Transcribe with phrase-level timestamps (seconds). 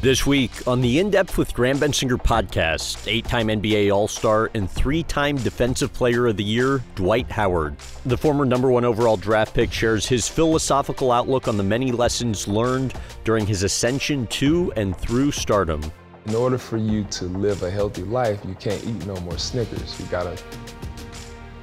[0.00, 4.48] This week on the In Depth with Graham Bensinger podcast, eight time NBA All Star
[4.54, 7.76] and three time Defensive Player of the Year, Dwight Howard.
[8.06, 12.46] The former number one overall draft pick shares his philosophical outlook on the many lessons
[12.46, 15.82] learned during his ascension to and through stardom.
[16.26, 19.98] In order for you to live a healthy life, you can't eat no more Snickers.
[19.98, 20.36] You gotta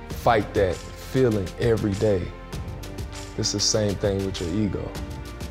[0.09, 2.21] fight that feeling every day.
[3.38, 4.91] It's the same thing with your ego.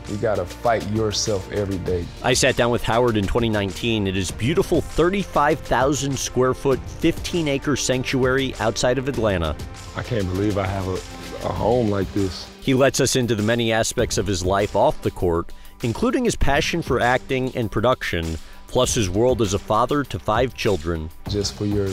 [0.09, 2.05] You gotta fight yourself every day.
[2.23, 7.77] I sat down with Howard in 2019 at his beautiful 35,000 square foot, 15 acre
[7.77, 9.57] sanctuary outside of Atlanta.
[9.97, 12.51] I can't believe I have a, a home like this.
[12.61, 16.37] He lets us into the many aspects of his life off the court, including his
[16.37, 21.09] passion for acting and production, plus his world as a father to five children.
[21.29, 21.89] Just for your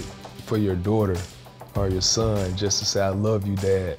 [0.46, 1.18] for your daughter
[1.76, 3.98] or your son, just to say I love you, dad.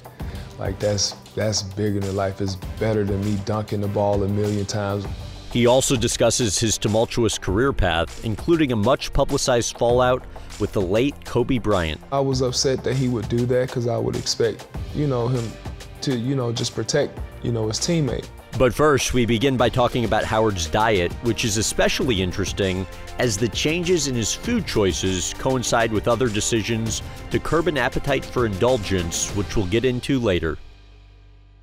[0.63, 2.39] Like that's that's bigger than life.
[2.39, 5.05] It's better than me dunking the ball a million times.
[5.51, 10.23] He also discusses his tumultuous career path, including a much publicized fallout
[10.61, 11.99] with the late Kobe Bryant.
[12.13, 14.65] I was upset that he would do that because I would expect,
[14.95, 15.51] you know, him
[15.99, 18.29] to, you know, just protect, you know, his teammate.
[18.55, 22.85] But first, we begin by talking about Howard's diet, which is especially interesting
[23.17, 28.23] as the changes in his food choices coincide with other decisions to curb an appetite
[28.23, 30.59] for indulgence, which we'll get into later.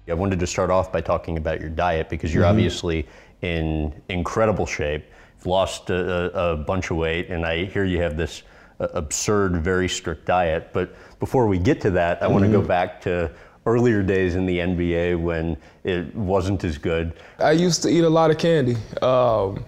[0.09, 2.51] I wanted to start off by talking about your diet because you're mm-hmm.
[2.51, 3.07] obviously
[3.41, 5.05] in incredible shape.
[5.37, 8.43] You've lost a, a, bunch of weight, and I hear you have this
[8.81, 10.73] uh, absurd, very strict diet.
[10.73, 12.33] But before we get to that, I mm-hmm.
[12.35, 13.31] want to go back to
[13.67, 17.13] earlier days in the NBA when it wasn't as good.
[17.39, 18.77] I used to eat a lot of candy.
[19.03, 19.65] Um,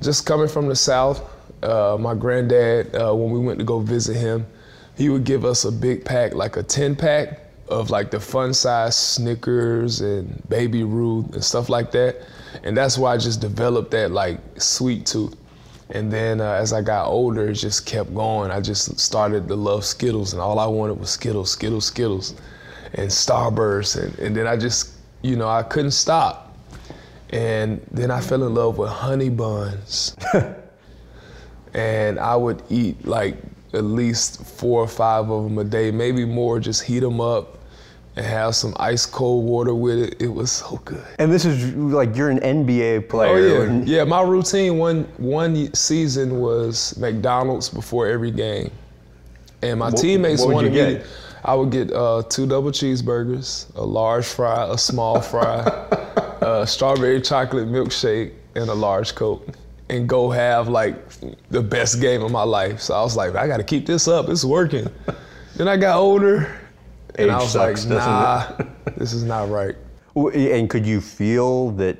[0.00, 1.22] just coming from the South,
[1.62, 4.46] uh, my granddad, uh, when we went to go visit him,
[4.96, 8.54] he would give us a big pack, like a 10 pack of like the fun
[8.54, 12.16] size Snickers and Baby Ruth and stuff like that.
[12.62, 15.36] And that's why I just developed that like sweet tooth.
[15.90, 18.50] And then uh, as I got older, it just kept going.
[18.50, 22.34] I just started to love Skittles, and all I wanted was Skittles, Skittles, Skittles,
[22.96, 24.02] and Starburst.
[24.02, 24.92] And, and then I just,
[25.22, 26.56] you know, I couldn't stop.
[27.30, 30.16] And then I fell in love with honey buns.
[31.74, 33.36] and I would eat like
[33.74, 37.58] at least four or five of them a day, maybe more, just heat them up
[38.16, 40.22] and have some ice cold water with it.
[40.22, 41.04] It was so good.
[41.18, 43.30] And this is like you're an NBA player.
[43.30, 44.04] Oh yeah, yeah.
[44.04, 48.70] My routine one one season was McDonald's before every game,
[49.62, 51.02] and my what, teammates wanted me.
[51.46, 55.60] I would get uh, two double cheeseburgers, a large fry, a small fry,
[56.40, 59.46] a strawberry chocolate milkshake, and a large coke,
[59.88, 60.96] and go have like
[61.50, 62.80] the best game of my life.
[62.80, 64.28] So I was like, I got to keep this up.
[64.28, 64.88] It's working.
[65.54, 66.52] then I got older
[67.14, 68.52] and I was sucks, like, nah,
[68.96, 69.76] this is not right.
[70.16, 71.96] And could you feel that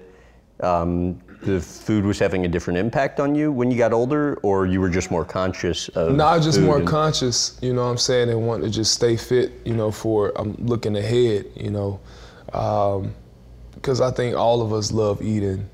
[0.61, 4.67] um, the food was having a different impact on you when you got older, or
[4.67, 6.15] you were just more conscious of?
[6.15, 6.87] No, I was just more and...
[6.87, 7.59] conscious.
[7.63, 9.53] You know what I'm saying, and want to just stay fit.
[9.65, 11.47] You know, for I'm looking ahead.
[11.55, 12.01] You know,
[12.45, 15.69] because um, I think all of us love eating.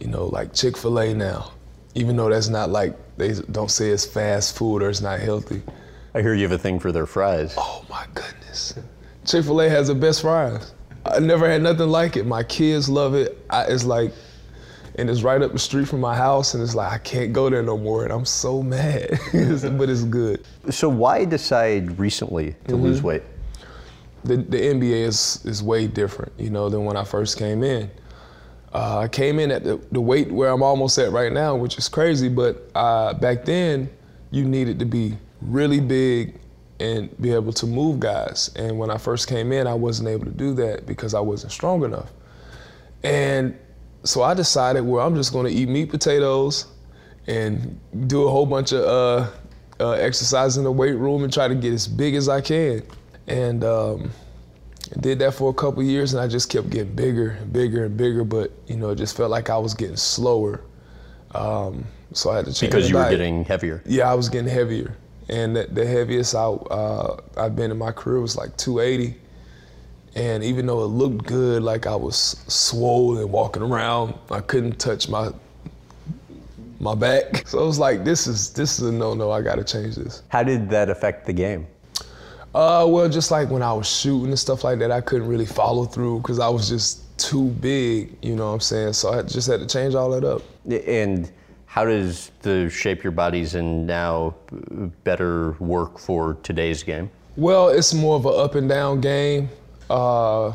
[0.00, 1.52] You know, like Chick Fil A now,
[1.94, 5.62] even though that's not like they don't say it's fast food or it's not healthy.
[6.14, 7.54] I hear you have a thing for their fries.
[7.56, 8.74] Oh my goodness.
[9.24, 10.72] Chick fil A has the best fries.
[11.06, 12.24] I never had nothing like it.
[12.24, 13.44] My kids love it.
[13.50, 14.12] I, it's like,
[14.96, 17.50] and it's right up the street from my house, and it's like I can't go
[17.50, 19.18] there no more, and I'm so mad.
[19.32, 20.44] but it's good.
[20.70, 22.82] So why decide recently to mm-hmm.
[22.82, 23.22] lose weight?
[24.24, 27.90] The, the NBA is is way different, you know, than when I first came in.
[28.72, 31.78] Uh, I came in at the, the, weight where I'm almost at right now, which
[31.78, 32.28] is crazy.
[32.28, 33.88] But uh, back then,
[34.32, 36.40] you needed to be really big
[36.80, 38.50] and be able to move guys.
[38.56, 41.52] And when I first came in, I wasn't able to do that because I wasn't
[41.52, 42.10] strong enough.
[43.04, 43.56] And
[44.04, 46.66] so I decided, well, I'm just going to eat meat potatoes
[47.26, 49.30] and do a whole bunch of uh,
[49.80, 52.82] uh, exercise in the weight room and try to get as big as I can.
[53.26, 54.10] And um,
[54.94, 57.86] I did that for a couple years, and I just kept getting bigger and bigger
[57.86, 58.24] and bigger.
[58.24, 60.62] But you know, it just felt like I was getting slower.
[61.34, 62.72] Um, so I had to change.
[62.72, 63.06] Because you diet.
[63.06, 63.82] were getting heavier.
[63.86, 64.96] Yeah, I was getting heavier
[65.28, 69.18] and the, the heaviest I, uh, I've been in my career was like 280.
[70.16, 75.08] And even though it looked good, like I was swollen walking around, I couldn't touch
[75.08, 75.30] my
[76.80, 77.46] my back.
[77.54, 79.30] So it was like, this is this is a no-no.
[79.30, 80.22] I got to change this.
[80.28, 81.66] How did that affect the game?
[82.54, 85.46] Uh, well, just like when I was shooting and stuff like that, I couldn't really
[85.46, 88.16] follow through because I was just too big.
[88.22, 88.92] You know what I'm saying?
[88.92, 90.42] So I just had to change all that up.
[90.86, 91.30] And
[91.66, 94.36] how does the shape your bodies and now
[95.02, 97.10] better work for today's game?
[97.36, 99.48] Well, it's more of an up and down game.
[99.90, 100.52] Uh,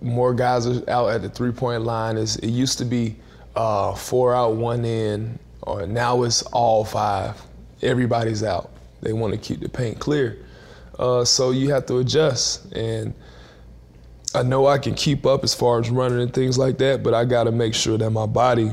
[0.00, 2.16] more guys are out at the three point line.
[2.16, 3.16] It's, it used to be
[3.56, 7.40] uh, four out, one in, or now it's all five.
[7.82, 8.70] Everybody's out.
[9.02, 10.38] They want to keep the paint clear.
[10.98, 12.72] Uh, so you have to adjust.
[12.72, 13.12] And
[14.34, 17.14] I know I can keep up as far as running and things like that, but
[17.14, 18.72] I got to make sure that my body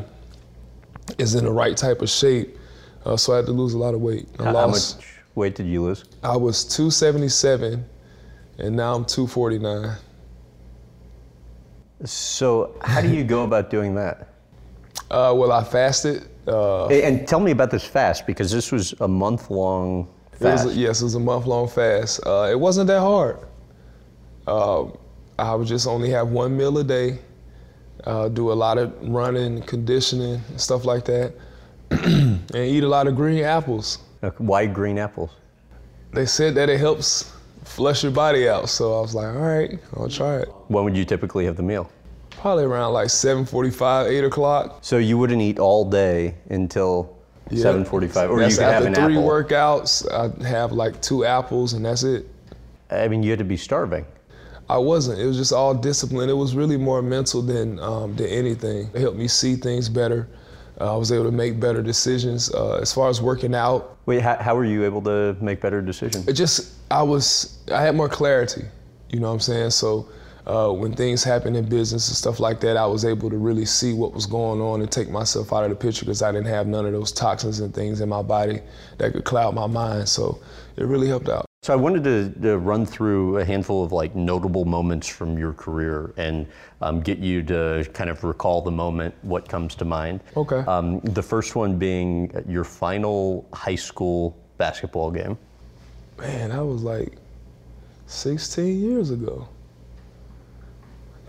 [1.18, 2.58] is in the right type of shape.
[3.06, 4.28] Uh, so I had to lose a lot of weight.
[4.40, 6.06] I how, lost, how much weight did you lose?
[6.24, 7.84] I was 277,
[8.58, 9.96] and now I'm 249.
[12.04, 14.28] So how do you go about doing that?
[15.12, 16.30] Uh, well, I fasted.
[16.48, 20.64] Uh, and tell me about this fast because this was a month long fast.
[20.64, 22.26] It was, yes, it was a month long fast.
[22.26, 23.40] Uh, it wasn't that hard.
[24.48, 24.86] Uh,
[25.38, 27.20] I would just only have one meal a day,
[28.06, 31.34] uh, do a lot of running, conditioning, stuff like that,
[31.92, 34.00] and eat a lot of green apples.
[34.38, 35.32] Why green apples?
[36.14, 37.34] They said that it helps
[37.72, 38.70] flush your body out.
[38.70, 40.50] So I was like, all right, I'll try it.
[40.68, 41.90] When would you typically have the meal?
[42.32, 44.80] Probably around like 7:45, 8 o'clock.
[44.82, 47.16] So you wouldn't eat all day until
[47.50, 47.64] yeah.
[47.64, 49.28] 7:45, or that's you could have an three apple.
[49.28, 52.28] workouts, I'd have like two apples, and that's it.
[52.90, 54.06] I mean, you had to be starving.
[54.70, 55.20] I wasn't.
[55.20, 56.30] It was just all discipline.
[56.30, 58.90] It was really more mental than um, than anything.
[58.94, 60.28] It helped me see things better.
[60.82, 63.98] Uh, I was able to make better decisions uh, as far as working out.
[64.08, 66.28] Wait, how, how were you able to make better decisions?
[66.28, 68.64] It just I was I had more clarity.
[69.10, 69.70] You know what I'm saying?
[69.72, 70.10] So
[70.48, 73.66] uh, when things happen in business and stuff like that, I was able to really
[73.66, 76.48] see what was going on and take myself out of the picture because I didn't
[76.48, 78.62] have none of those toxins and things in my body
[78.98, 80.10] that could cloud my mind.
[80.10, 80.42] So
[80.78, 81.46] it really helped out.
[81.64, 85.54] So I wanted to, to run through a handful of like notable moments from your
[85.54, 86.48] career and
[86.82, 90.22] um, get you to kind of recall the moment, what comes to mind.
[90.36, 90.62] Okay.
[90.62, 95.38] Um, the first one being your final high school basketball game.
[96.18, 97.20] Man, that was like
[98.08, 99.48] 16 years ago.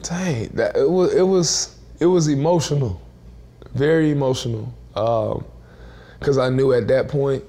[0.03, 3.03] Dang, that it was it was it was emotional,
[3.75, 4.73] very emotional.
[4.95, 7.45] Because um, I knew at that point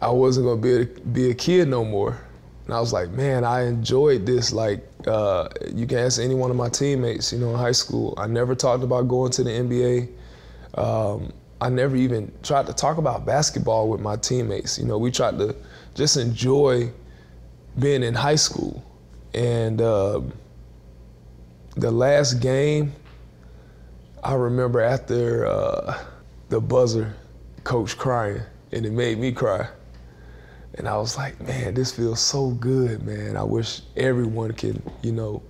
[0.00, 2.18] I wasn't gonna be a, be a kid no more,
[2.64, 4.52] and I was like, man, I enjoyed this.
[4.52, 8.14] Like uh, you can ask any one of my teammates, you know, in high school.
[8.16, 10.08] I never talked about going to the NBA.
[10.74, 14.78] Um, I never even tried to talk about basketball with my teammates.
[14.78, 15.56] You know, we tried to
[15.94, 16.92] just enjoy
[17.78, 18.84] being in high school,
[19.34, 19.80] and.
[19.80, 20.20] Uh,
[21.78, 22.92] the last game,
[24.24, 26.02] I remember after uh,
[26.48, 27.14] the buzzer,
[27.62, 28.42] coach crying,
[28.72, 29.68] and it made me cry.
[30.78, 33.36] And I was like, man, this feels so good, man.
[33.36, 35.42] I wish everyone can, you know,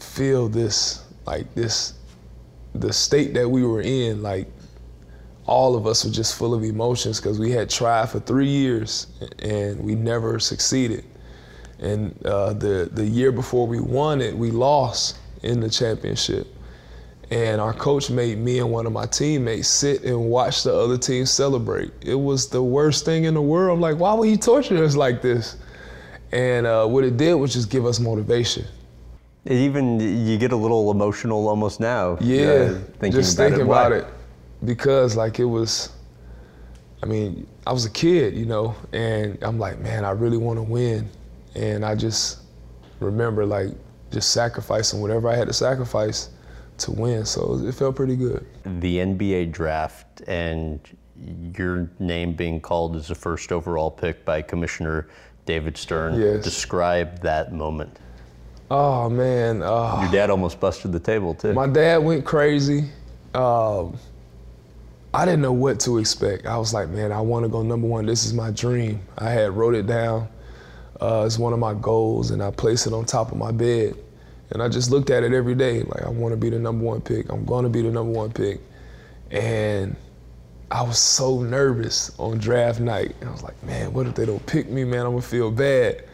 [0.00, 1.94] feel this, like this,
[2.74, 4.48] the state that we were in, like
[5.46, 9.06] all of us were just full of emotions because we had tried for three years
[9.38, 11.04] and we never succeeded.
[11.78, 16.48] And uh, the the year before we won it, we lost in the championship.
[17.30, 20.96] And our coach made me and one of my teammates sit and watch the other
[20.96, 21.90] team celebrate.
[22.00, 23.76] It was the worst thing in the world.
[23.76, 25.56] I'm like, why would he torture us like this?
[26.30, 28.64] And uh, what it did was just give us motivation.
[29.48, 32.18] Even you get a little emotional almost now.
[32.20, 33.64] Yeah, uh, thinking just about thinking it.
[33.64, 34.06] about it,
[34.64, 35.90] because like it was.
[37.02, 40.58] I mean, I was a kid, you know, and I'm like, man, I really want
[40.58, 41.08] to win.
[41.54, 42.40] And I just
[42.98, 43.68] remember like
[44.10, 46.30] just sacrificing whatever I had to sacrifice
[46.78, 47.24] to win.
[47.24, 48.46] So it felt pretty good.
[48.64, 50.80] The NBA draft and
[51.56, 55.08] your name being called as the first overall pick by Commissioner
[55.46, 56.20] David Stern.
[56.20, 56.44] Yes.
[56.44, 57.98] Describe that moment.
[58.70, 59.62] Oh man.
[59.62, 61.52] Uh, your dad almost busted the table too.
[61.52, 62.90] My dad went crazy.
[63.34, 63.96] Um,
[65.14, 66.46] I didn't know what to expect.
[66.46, 68.06] I was like, man, I want to go number one.
[68.06, 69.00] This is my dream.
[69.16, 70.28] I had wrote it down
[71.00, 73.96] uh, it's one of my goals, and I placed it on top of my bed.
[74.50, 76.84] And I just looked at it every day, like I want to be the number
[76.84, 77.30] one pick.
[77.30, 78.60] I'm going to be the number one pick.
[79.30, 79.96] And
[80.70, 83.14] I was so nervous on draft night.
[83.24, 85.00] I was like, man, what if they don't pick me, man?
[85.06, 86.04] I'm gonna feel bad.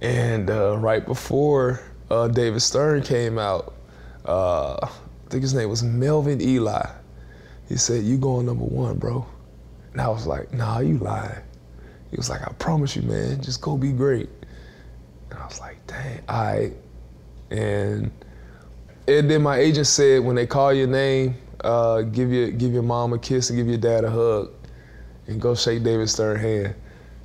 [0.00, 3.74] And uh, right before uh, David Stern came out,
[4.24, 4.90] uh, I
[5.28, 6.88] think his name was Melvin Ely.
[7.68, 9.26] He said, "You going number one, bro?"
[9.92, 11.42] And I was like, "Nah, you lying."
[12.10, 14.28] He was like, I promise you, man, just go be great.
[15.30, 16.72] And I was like, dang, right.
[17.50, 18.10] And
[19.08, 22.82] and then my agent said, when they call your name, uh, give your give your
[22.82, 24.52] mom a kiss and give your dad a hug,
[25.26, 26.74] and go shake David Stern's hand.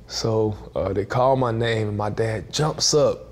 [0.08, 3.26] So uh, they call my name, and my dad jumps up,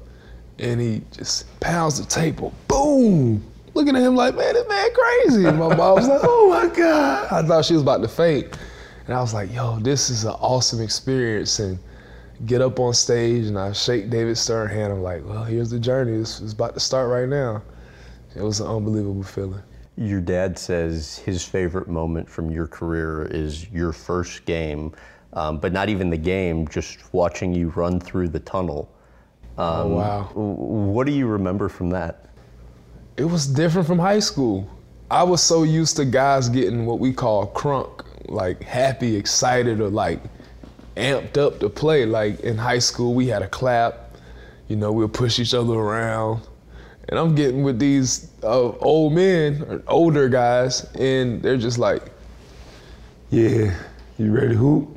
[0.59, 2.53] and he just pounds the table.
[2.69, 3.45] Boom!
[3.75, 5.47] Looking at him like, man, this man crazy.
[5.47, 7.33] And my mom was like, oh my god!
[7.33, 8.57] I thought she was about to faint.
[9.07, 11.59] And I was like, yo, this is an awesome experience.
[11.59, 11.79] And
[12.47, 14.93] get up on stage and I shake David Stern hand.
[14.93, 16.13] I'm like, well, here's the journey.
[16.13, 17.63] It's, it's about to start right now.
[18.37, 19.63] It was an unbelievable feeling.
[19.97, 24.93] Your dad says his favorite moment from your career is your first game,
[25.35, 28.91] um, but not even the game, just watching you run through the tunnel.
[29.57, 30.31] Um, oh, wow.
[30.35, 32.27] What do you remember from that?
[33.17, 34.69] It was different from high school.
[35.11, 39.89] I was so used to guys getting what we call crunk, like happy, excited, or
[39.91, 40.21] like
[40.97, 42.07] amped up to play.
[42.07, 44.17] Like in high school, we had a clap.
[44.69, 46.43] You know, we'll push each other around.
[47.09, 52.03] And I'm getting with these uh, old men, or older guys, and they're just like,
[53.31, 53.75] yeah,
[54.17, 54.89] you ready to hoop?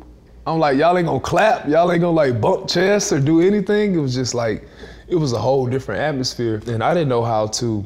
[0.45, 3.93] I'm like, y'all ain't gonna clap, y'all ain't gonna like bump chests or do anything.
[3.93, 4.65] It was just like,
[5.09, 6.61] it was a whole different atmosphere.
[6.67, 7.85] And I didn't know how to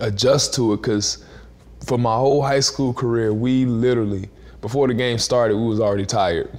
[0.00, 1.24] adjust to it because
[1.86, 4.28] for my whole high school career, we literally,
[4.60, 6.50] before the game started, we was already tired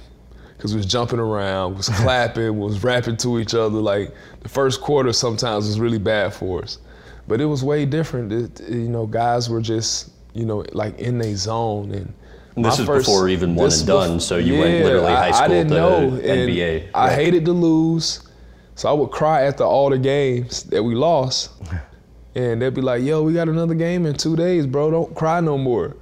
[0.60, 3.78] because we was jumping around, was clapping, was rapping to each other.
[3.78, 6.78] Like the first quarter sometimes was really bad for us,
[7.26, 8.30] but it was way different.
[8.30, 12.12] It, you know, guys were just you know like in their zone and.
[12.56, 15.30] and this is first, before even one and done, so you yeah, went literally high
[15.30, 16.10] school I, I didn't to know.
[16.20, 16.90] NBA.
[16.94, 18.28] I hated to lose,
[18.74, 21.52] so I would cry after all the games that we lost,
[22.34, 24.90] and they'd be like, "Yo, we got another game in two days, bro.
[24.90, 25.96] Don't cry no more."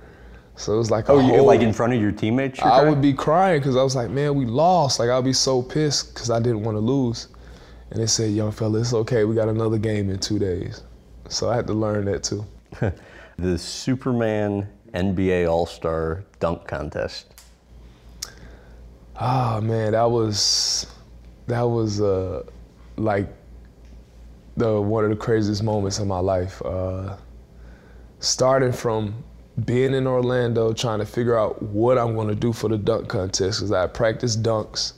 [0.58, 2.60] So it was like, oh, you like in front of your teammates?
[2.60, 4.98] I would be crying because I was like, man, we lost.
[4.98, 7.28] Like I'd be so pissed because I didn't want to lose.
[7.90, 9.24] And they said, young fella, it's okay.
[9.24, 10.82] We got another game in two days.
[11.28, 12.44] So I had to learn that too.
[13.38, 17.32] the Superman NBA All Star dunk contest.
[19.14, 20.88] Ah man, that was
[21.46, 22.42] that was uh,
[22.96, 23.28] like
[24.56, 26.60] the one of the craziest moments in my life.
[26.64, 27.16] Uh,
[28.18, 29.14] starting from
[29.64, 33.08] being in Orlando, trying to figure out what I'm going to do for the dunk
[33.08, 34.94] contest because I practiced dunks,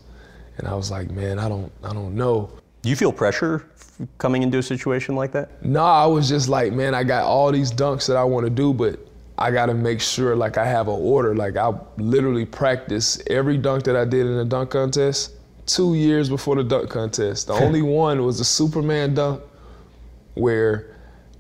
[0.59, 2.51] and I was like, man, I don't, I don't know.
[2.83, 3.67] Do you feel pressure
[4.19, 5.63] coming into a situation like that?
[5.65, 8.51] No, I was just like, man, I got all these dunks that I want to
[8.51, 8.99] do, but
[9.39, 11.35] I got to make sure like I have an order.
[11.35, 15.33] Like I literally practiced every dunk that I did in the dunk contest
[15.67, 17.47] two years before the dunk contest.
[17.47, 19.43] The only one was a Superman dunk
[20.35, 20.97] where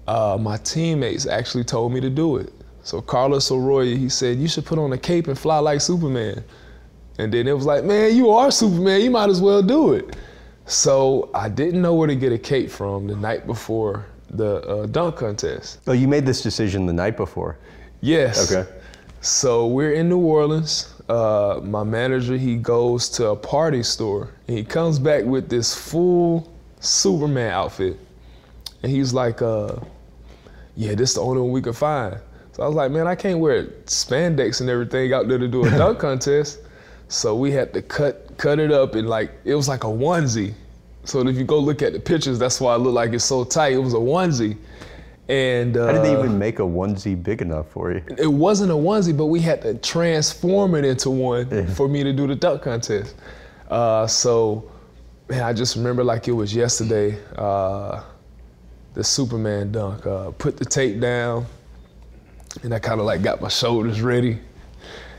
[0.06, 2.52] uh, my teammates actually told me to do it.
[2.82, 6.42] So Carlos Arroyo, he said, you should put on a cape and fly like Superman.
[7.18, 10.16] And then it was like, man, you are Superman, you might as well do it.
[10.66, 14.86] So I didn't know where to get a cape from the night before the uh,
[14.86, 15.80] dunk contest.
[15.86, 17.58] Oh, you made this decision the night before?
[18.00, 18.50] Yes.
[18.50, 18.70] Okay.
[19.20, 20.94] So we're in New Orleans.
[21.08, 25.74] Uh, my manager, he goes to a party store and he comes back with this
[25.74, 27.98] full Superman outfit.
[28.82, 29.76] And he's like, uh,
[30.76, 32.18] yeah, this is the only one we could find.
[32.60, 35.64] So I was like, man, I can't wear spandex and everything out there to do
[35.64, 36.58] a dunk contest.
[37.08, 40.52] So we had to cut cut it up and like it was like a onesie.
[41.04, 43.44] So if you go look at the pictures, that's why it looked like it's so
[43.44, 43.72] tight.
[43.72, 44.58] It was a onesie.
[45.30, 48.04] And uh, how did they even make a onesie big enough for you?
[48.18, 52.12] It wasn't a onesie, but we had to transform it into one for me to
[52.12, 53.14] do the dunk contest.
[53.70, 54.70] Uh, so,
[55.30, 57.18] man, I just remember like it was yesterday.
[57.38, 58.02] Uh,
[58.92, 60.04] the Superman dunk.
[60.04, 61.46] Uh, put the tape down,
[62.62, 64.38] and I kind of like got my shoulders ready.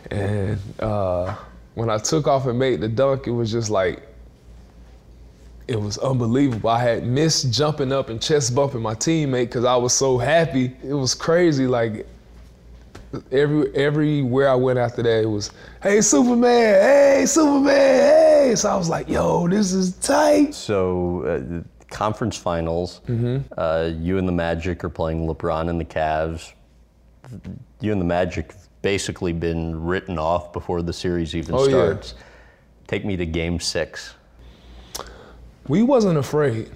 [0.10, 1.36] And uh,
[1.76, 4.08] when I took off and made the dunk, it was just like,
[5.68, 6.70] it was unbelievable.
[6.70, 10.76] I had missed jumping up and chest bumping my teammate because I was so happy.
[10.84, 11.66] It was crazy.
[11.66, 12.06] Like
[13.32, 18.76] every everywhere I went after that, it was, "Hey Superman, hey Superman, hey!" So I
[18.76, 23.54] was like, "Yo, this is tight." So, uh, conference finals, mm-hmm.
[23.58, 26.52] uh, you and the Magic are playing LeBron and the Cavs
[27.80, 32.14] you and the Magic have basically been written off before the series even oh, starts.
[32.18, 32.24] Yeah.
[32.88, 34.16] Take me to Game Six.
[35.68, 36.72] We wasn't afraid.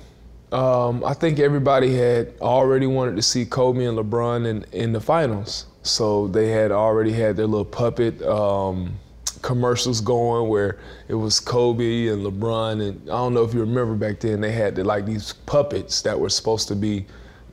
[0.51, 5.01] Um, I think everybody had already wanted to see Kobe and LeBron in, in the
[5.01, 5.65] finals.
[5.83, 8.97] So they had already had their little puppet um,
[9.41, 12.87] commercials going where it was Kobe and LeBron.
[12.87, 16.01] And I don't know if you remember back then, they had the, like these puppets
[16.03, 17.05] that were supposed to be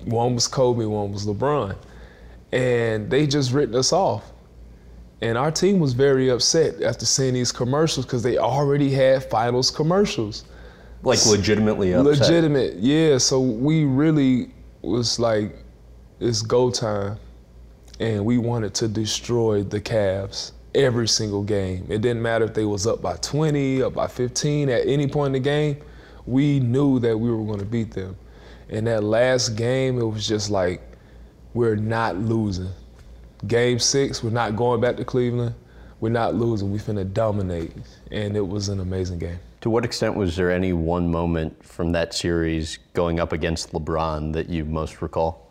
[0.05, 1.77] one was Kobe, one was LeBron
[2.53, 4.33] and they just written us off.
[5.23, 9.71] And our team was very upset after seeing these commercials because they already had finals
[9.71, 10.45] commercials.
[11.05, 12.21] Like legitimately upset.
[12.21, 13.19] Legitimate, yeah.
[13.19, 14.51] So we really
[14.83, 15.65] was like,
[16.21, 17.19] it's go time.
[18.01, 21.87] And we wanted to destroy the Cavs every single game.
[21.89, 25.37] It didn't matter if they was up by 20, up by 15 at any point
[25.37, 25.77] in the game.
[26.27, 28.17] We knew that we were going to beat them.
[28.69, 30.83] In that last game, it was just like
[31.55, 32.71] we're not losing.
[33.47, 35.55] Game six, we're not going back to Cleveland.
[36.01, 36.73] We're not losing.
[36.73, 37.73] We finna dominate.
[38.11, 39.39] And it was an amazing game.
[39.61, 44.33] To what extent was there any one moment from that series going up against LeBron
[44.33, 45.51] that you most recall?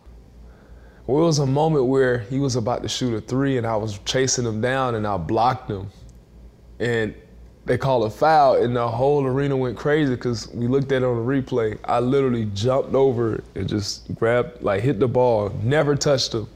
[1.07, 3.75] Well, it was a moment where he was about to shoot a three, and I
[3.75, 5.89] was chasing him down, and I blocked him,
[6.79, 7.15] and
[7.65, 11.05] they called a foul, and the whole arena went crazy because we looked at it
[11.05, 11.77] on the replay.
[11.85, 16.47] I literally jumped over and just grabbed, like, hit the ball, never touched him.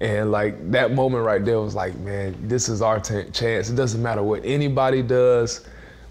[0.00, 3.70] And like that moment right there was like, man, this is our t- chance.
[3.70, 5.66] It doesn't matter what anybody does,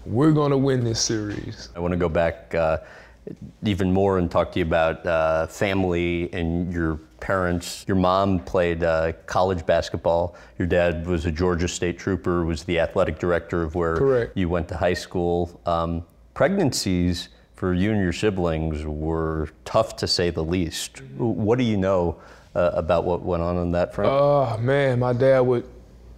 [0.06, 1.68] we're gonna win this series.
[1.76, 2.78] I want to go back uh,
[3.62, 7.86] even more and talk to you about uh, family and your parents.
[7.88, 10.36] Your mom played uh, college basketball.
[10.58, 14.36] Your dad was a Georgia State Trooper, was the athletic director of where Correct.
[14.36, 15.58] you went to high school.
[15.64, 16.04] Um,
[16.34, 21.00] pregnancies for you and your siblings were tough to say the least.
[21.16, 22.20] What do you know
[22.54, 24.10] uh, about what went on on that front?
[24.12, 25.66] Oh man, my dad would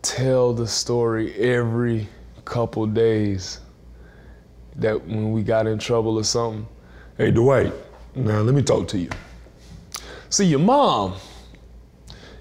[0.02, 2.08] tell the story every
[2.44, 3.60] couple days
[4.74, 6.66] that when we got in trouble or something.
[7.16, 7.72] Hey Dwight,
[8.16, 9.08] now let me talk to you.
[10.28, 11.14] See your mom.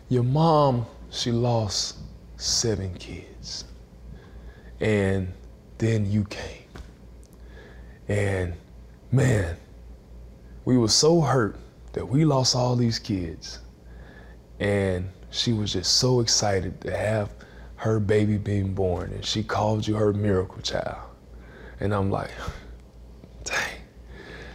[0.09, 1.97] Your mom, she lost
[2.37, 3.65] seven kids.
[4.79, 5.31] And
[5.77, 6.63] then you came.
[8.07, 8.53] And
[9.11, 9.57] man,
[10.65, 11.57] we were so hurt
[11.93, 13.59] that we lost all these kids.
[14.59, 17.29] And she was just so excited to have
[17.75, 19.11] her baby being born.
[19.11, 21.09] And she called you her miracle child.
[21.79, 22.31] And I'm like,
[23.43, 23.79] dang.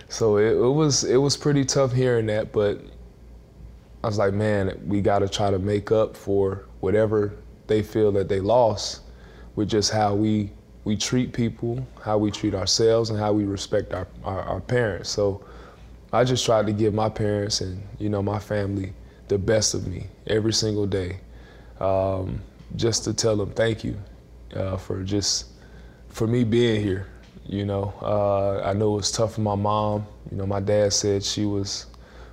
[0.08, 2.80] So it, it was it was pretty tough hearing that, but
[4.02, 7.34] I was like, man, we got to try to make up for whatever
[7.66, 9.02] they feel that they lost
[9.56, 10.50] with just how we
[10.84, 15.10] we treat people, how we treat ourselves, and how we respect our, our, our parents.
[15.10, 15.44] So
[16.12, 18.94] I just tried to give my parents and you know my family
[19.28, 21.20] the best of me every single day,
[21.78, 22.40] um,
[22.76, 23.96] just to tell them thank you
[24.56, 25.46] uh, for just
[26.08, 27.06] for me being here.
[27.46, 30.06] You know, uh, I know it was tough for my mom.
[30.30, 31.86] You know, my dad said she was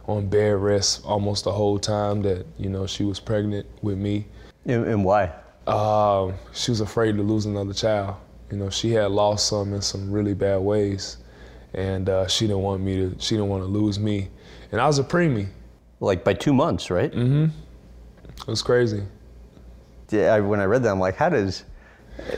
[0.08, 4.26] on bed rest almost the whole time that you know she was pregnant with me.
[4.66, 5.32] and, and why?
[5.68, 8.16] Um, she was afraid to lose another child.
[8.50, 11.18] You know, she had lost some in some really bad ways,
[11.74, 13.16] and uh, she didn't want me to.
[13.20, 14.30] She didn't want to lose me,
[14.72, 15.50] and I was a preemie.
[16.00, 17.12] Like by two months, right?
[17.12, 17.46] Mm-hmm.
[18.42, 19.04] It was crazy.
[20.12, 21.66] Yeah, I, when I read that, I'm like, how does?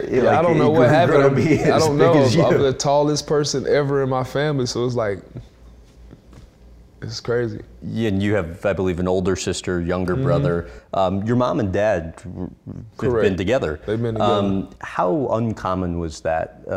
[0.09, 1.17] Yeah, I don't know what happened.
[1.17, 2.13] I don't know.
[2.13, 5.19] I'm the tallest person ever in my family, so it's like,
[7.01, 7.61] it's crazy.
[7.81, 10.69] Yeah, and you have, I believe, an older sister, younger brother.
[10.93, 12.55] Um, your mom and dad have been
[12.97, 13.35] Mm-hmm.
[13.35, 13.79] Together.
[13.85, 14.33] They've been together.
[14.33, 16.71] Um, how uncommon was that uh,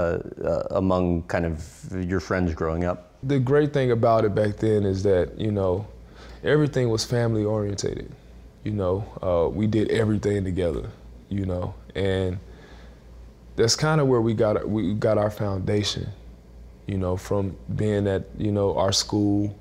[0.44, 3.12] uh, among kind of your friends growing up?
[3.22, 5.86] the great thing about it back then is that you know
[6.42, 8.10] everything was family orientated
[8.64, 10.90] you know uh, we did everything together
[11.28, 12.38] you know and
[13.54, 16.08] that's kind of where we got we got our foundation
[16.86, 19.54] you know from being at you know our school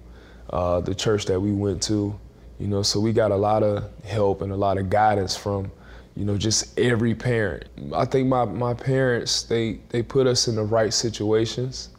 [0.50, 2.18] uh, the church that we went to
[2.60, 5.72] you know so we got a lot of help and a lot of guidance from
[6.16, 10.56] you know just every parent i think my, my parents they they put us in
[10.56, 11.90] the right situations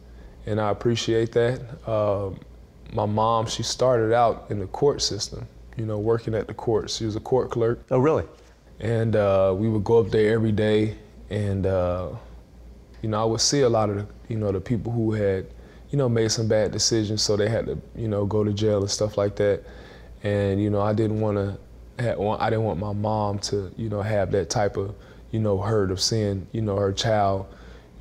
[0.46, 1.60] and I appreciate that.
[1.88, 2.38] Um,
[2.92, 6.90] my mom, she started out in the court system, you know, working at the court.
[6.90, 8.24] She was a court clerk, Oh, really?
[8.80, 10.96] and uh, we would go up there every day,
[11.30, 12.08] and uh,
[13.02, 15.46] you know, I would see a lot of the, you know, the people who had,
[15.92, 18.80] you know, made some bad decisions, so they had to, you know, go to jail
[18.80, 19.62] and stuff like that.
[20.24, 21.56] And you know, I didn't want to,
[22.00, 24.96] I didn't want my mom to, you know, have that type of,
[25.30, 27.46] you know, hurt of seeing, you know, her child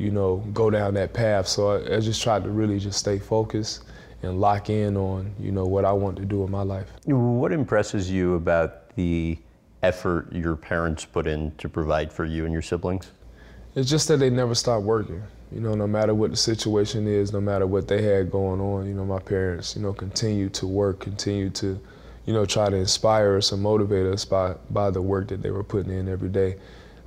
[0.02, 1.48] you know, go down that path.
[1.48, 3.84] So I, I, just tried to really just stay focused
[4.24, 6.92] and lock in on, you know, what I want to do in my life.
[7.06, 9.38] What impresses you about the
[9.84, 13.12] effort your parents put in to provide for you and your siblings?
[13.76, 15.22] It's just that they never stopped working.
[15.52, 18.88] You know, no matter what the situation is, no matter what they had going on,
[18.88, 21.80] you know, my parents, you know, continue to work, continue to,
[22.26, 25.52] you know, try to inspire us and motivate us by, by the work that they
[25.52, 26.56] were putting in every day.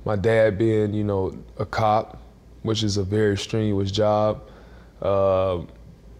[0.05, 2.21] My dad being, you know, a cop,
[2.61, 4.43] which is a very strenuous job,
[5.01, 5.57] uh,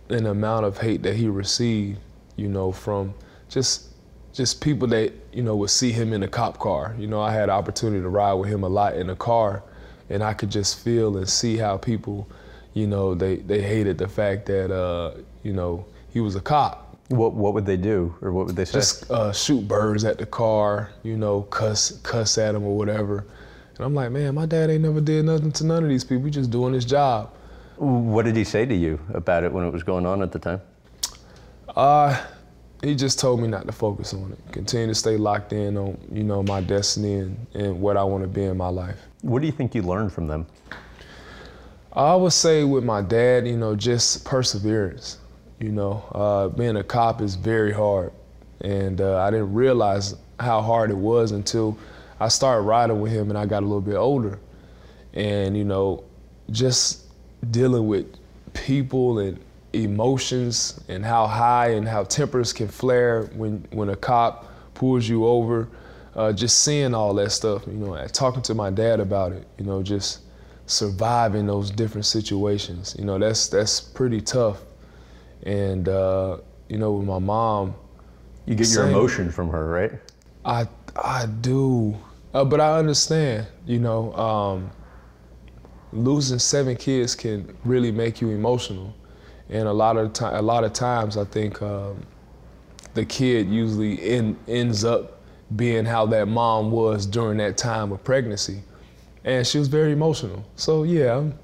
[0.09, 1.99] and the amount of hate that he received,
[2.35, 3.13] you know, from
[3.49, 3.89] just
[4.33, 6.95] just people that you know would see him in a cop car.
[6.99, 9.63] You know, I had opportunity to ride with him a lot in the car,
[10.10, 12.28] and I could just feel and see how people,
[12.74, 16.98] you know, they they hated the fact that uh, you know he was a cop.
[17.10, 18.80] What what would they do, or what would they say?
[18.80, 23.26] Just uh, shoot birds at the car, you know, cuss cuss at him or whatever.
[23.78, 26.26] And I'm like, man, my dad ain't never did nothing to none of these people.
[26.26, 27.32] He just doing his job.
[27.78, 30.39] What did he say to you about it when it was going on at the
[30.39, 30.62] time?
[31.76, 32.24] Uh,
[32.86, 34.52] he just told me not to focus on it.
[34.52, 38.24] Continue to stay locked in on, you know, my destiny and, and what I want
[38.24, 38.98] to be in my life.
[39.21, 40.45] What do you think you learned from them?
[41.93, 45.17] I would say with my dad, you know, just perseverance.
[45.60, 48.12] You know, uh, being a cop is very hard.
[48.62, 51.78] And uh, I didn't realize how hard it was until
[52.19, 54.39] I started riding with him and I got a little bit older.
[55.13, 56.04] And, you know,
[56.52, 57.06] just
[57.52, 58.06] dealing with
[58.54, 59.39] people and
[59.83, 65.25] emotions and how high and how tempers can flare when, when a cop pulls you
[65.25, 65.67] over.
[66.15, 69.65] Uh, just seeing all that stuff, you know, talking to my dad about it, you
[69.65, 70.19] know, just
[70.65, 72.95] surviving those different situations.
[72.97, 74.63] You know, that's that's pretty tough.
[75.43, 76.38] And uh,
[76.69, 77.75] you know, with my mom,
[78.45, 79.91] you get your emotion from her, right?
[80.43, 81.97] I I do,
[82.33, 83.47] uh, but I understand.
[83.65, 84.71] You know, um,
[85.91, 88.93] losing seven kids can really make you emotional,
[89.49, 92.01] and a lot of time, a lot of times, I think um,
[92.93, 95.21] the kid usually in, ends up
[95.55, 98.63] being how that mom was during that time of pregnancy,
[99.23, 100.43] and she was very emotional.
[100.55, 101.38] So yeah, I'm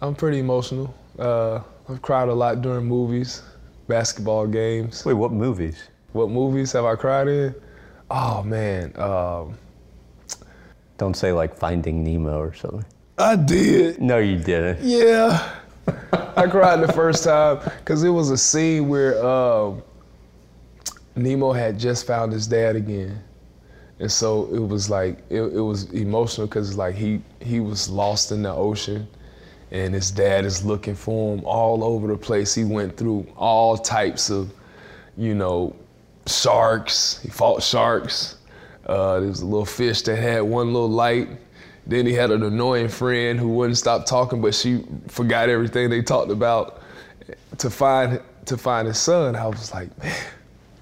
[0.00, 0.94] I'm pretty emotional.
[1.18, 3.42] Uh, I've cried a lot during movies,
[3.88, 5.04] basketball games.
[5.04, 5.88] Wait, what movies?
[6.12, 7.54] What movies have I cried in?
[8.10, 8.92] Oh man.
[8.98, 9.56] Um,
[10.98, 12.84] Don't say like Finding Nemo or something.
[13.18, 14.00] I did.
[14.00, 14.80] No, you didn't.
[14.82, 15.56] Yeah.
[16.36, 19.82] I cried the first time because it was a scene where um,
[21.16, 23.22] Nemo had just found his dad again.
[24.00, 28.30] And so it was like, it, it was emotional because like he, he was lost
[28.30, 29.08] in the ocean
[29.70, 32.54] and his dad is looking for him all over the place.
[32.54, 34.52] He went through all types of,
[35.16, 35.74] you know,
[36.26, 37.20] sharks.
[37.22, 38.36] He fought sharks.
[38.86, 41.28] Uh, there was a little fish that had one little light.
[41.88, 46.02] Then he had an annoying friend who wouldn't stop talking, but she forgot everything they
[46.02, 46.82] talked about
[47.56, 49.34] to find to find his son.
[49.34, 50.14] I was like, man,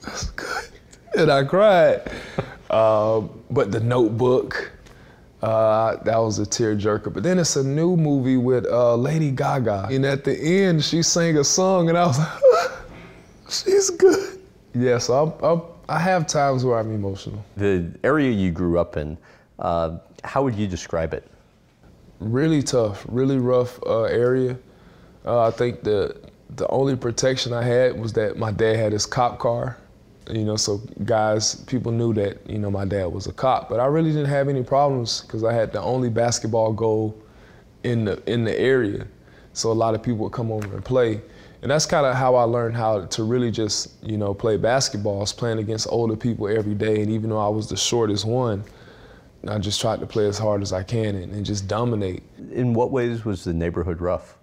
[0.02, 0.68] that's good,
[1.16, 2.02] and I cried.
[2.68, 4.72] Uh, but the Notebook,
[5.42, 7.14] uh, that was a tearjerker.
[7.14, 11.02] But then it's a new movie with uh, Lady Gaga, and at the end she
[11.02, 12.70] sang a song, and I was like,
[13.48, 14.40] she's good.
[14.74, 17.44] Yeah, so I'm, I'm, i have times where I'm emotional.
[17.56, 19.16] The area you grew up in,
[19.60, 21.24] uh, how would you describe it?
[22.20, 24.58] Really tough, really rough uh, area.
[25.24, 26.16] Uh, I think the
[26.56, 29.76] the only protection I had was that my dad had his cop car.
[30.30, 33.78] You know, so guys, people knew that you know my dad was a cop, but
[33.80, 37.16] I really didn't have any problems because I had the only basketball goal
[37.84, 39.06] in the in the area.
[39.52, 41.20] So a lot of people would come over and play.
[41.62, 45.16] And that's kind of how I learned how to really just, you know, play basketball.
[45.16, 47.00] I was playing against older people every day.
[47.00, 48.62] And even though I was the shortest one,
[49.48, 52.22] I just tried to play as hard as I can and, and just dominate.
[52.52, 54.36] In what ways was the neighborhood rough?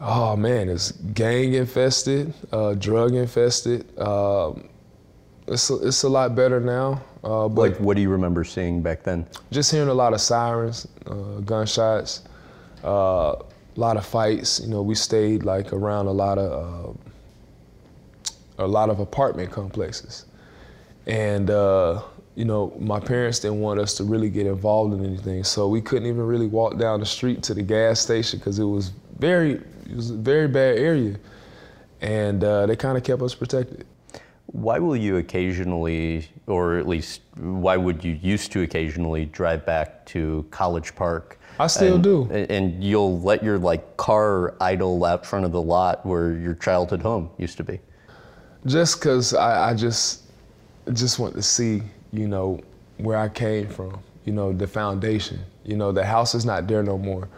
[0.00, 3.98] Oh man, it's gang infested, uh, drug infested.
[3.98, 4.68] Um,
[5.46, 7.00] it's a, it's a lot better now.
[7.24, 9.26] Uh, but like, what do you remember seeing back then?
[9.50, 12.22] Just hearing a lot of sirens, uh, gunshots.
[12.84, 13.36] Uh,
[13.76, 14.60] a lot of fights.
[14.60, 16.96] You know, we stayed like around a lot of
[18.58, 20.26] uh, a lot of apartment complexes,
[21.06, 22.02] and uh,
[22.36, 25.80] you know, my parents didn't want us to really get involved in anything, so we
[25.80, 29.52] couldn't even really walk down the street to the gas station because it was very
[29.52, 31.16] it was a very bad area,
[32.02, 33.86] and uh, they kind of kept us protected.
[34.46, 40.04] Why will you occasionally, or at least why would you used to occasionally drive back
[40.06, 41.38] to College Park?
[41.58, 42.30] I still and, do.
[42.30, 47.00] And you'll let your like car idle out front of the lot where your childhood
[47.00, 47.80] home used to be.
[48.66, 50.24] Just because I, I just
[50.92, 52.60] just want to see, you know,
[52.98, 53.98] where I came from.
[54.24, 55.40] You know, the foundation.
[55.64, 57.28] You know, the house is not there no more.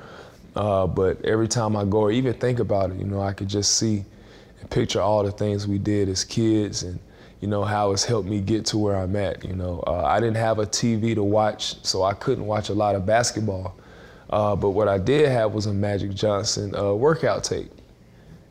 [0.56, 3.48] Uh, but every time I go or even think about it, you know, I could
[3.48, 4.04] just see
[4.60, 6.98] and picture all the things we did as kids and
[7.40, 9.44] you know how it's helped me get to where I'm at.
[9.44, 12.74] You know, uh, I didn't have a TV to watch, so I couldn't watch a
[12.74, 13.76] lot of basketball.
[14.30, 17.70] Uh, but what I did have was a Magic Johnson uh, workout tape.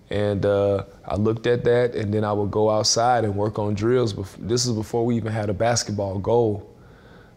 [0.10, 3.74] And uh, I looked at that, and then I would go outside and work on
[3.74, 4.16] drills.
[4.38, 6.74] This is before we even had a basketball goal.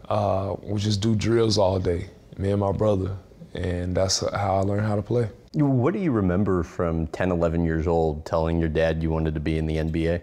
[0.09, 3.16] Uh, we just do drills all day, me and my brother.
[3.54, 5.28] And that's how I learned how to play.
[5.54, 9.40] What do you remember from 10, 11 years old telling your dad you wanted to
[9.40, 10.22] be in the NBA?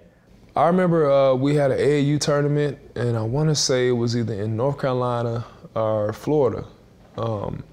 [0.56, 4.16] I remember uh, we had an AAU tournament, and I want to say it was
[4.16, 6.66] either in North Carolina or Florida.
[7.18, 7.64] Um,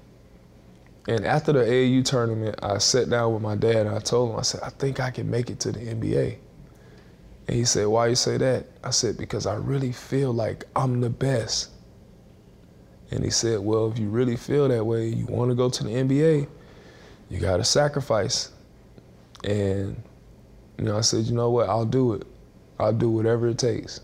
[1.07, 4.39] and after the AAU tournament, I sat down with my dad and I told him,
[4.39, 6.37] I said, I think I can make it to the NBA.
[7.47, 8.65] And he said, Why you say that?
[8.83, 11.69] I said, Because I really feel like I'm the best.
[13.11, 15.83] And he said, Well, if you really feel that way, you want to go to
[15.83, 16.47] the NBA,
[17.29, 18.51] you got to sacrifice.
[19.43, 20.01] And,
[20.79, 21.69] you know, I said, You know what?
[21.69, 22.25] I'll do it.
[22.79, 24.01] I'll do whatever it takes.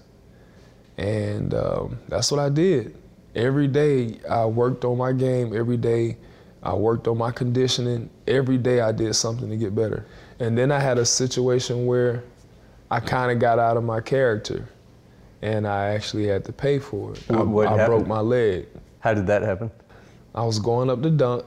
[0.98, 2.96] And um, that's what I did.
[3.34, 5.56] Every day I worked on my game.
[5.56, 6.18] Every day
[6.64, 8.10] I worked on my conditioning.
[8.28, 10.06] Every day I did something to get better.
[10.40, 12.24] And then I had a situation where
[12.90, 14.68] I kind of got out of my character.
[15.44, 17.24] and I actually had to pay for it.
[17.32, 18.68] I, What- what I broke my leg.
[19.00, 19.72] How did that happen?
[20.36, 21.46] I was going up to dunk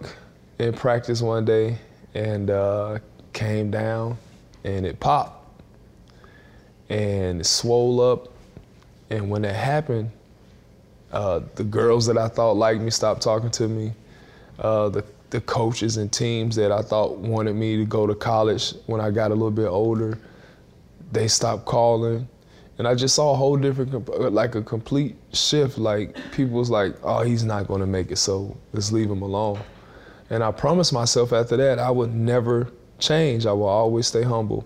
[0.59, 1.79] in practice one day
[2.13, 2.99] and uh,
[3.33, 4.19] came down
[4.65, 5.63] and it popped
[6.89, 8.29] and it swole up.
[9.11, 10.11] And when that happened,
[11.13, 13.93] uh, the girls that I thought liked me stopped talking to me.
[14.59, 18.75] Uh, the, the coaches and teams that I thought wanted me to go to college
[18.87, 20.19] when I got a little bit older,
[21.13, 22.29] they stopped calling.
[22.79, 25.79] And I just saw a whole different, like a complete shift.
[25.79, 29.23] Like people was like, "Oh, he's not going to make it, so let's leave him
[29.23, 29.61] alone."
[30.31, 33.47] And I promised myself after that I would never change.
[33.47, 34.65] I will always stay humble,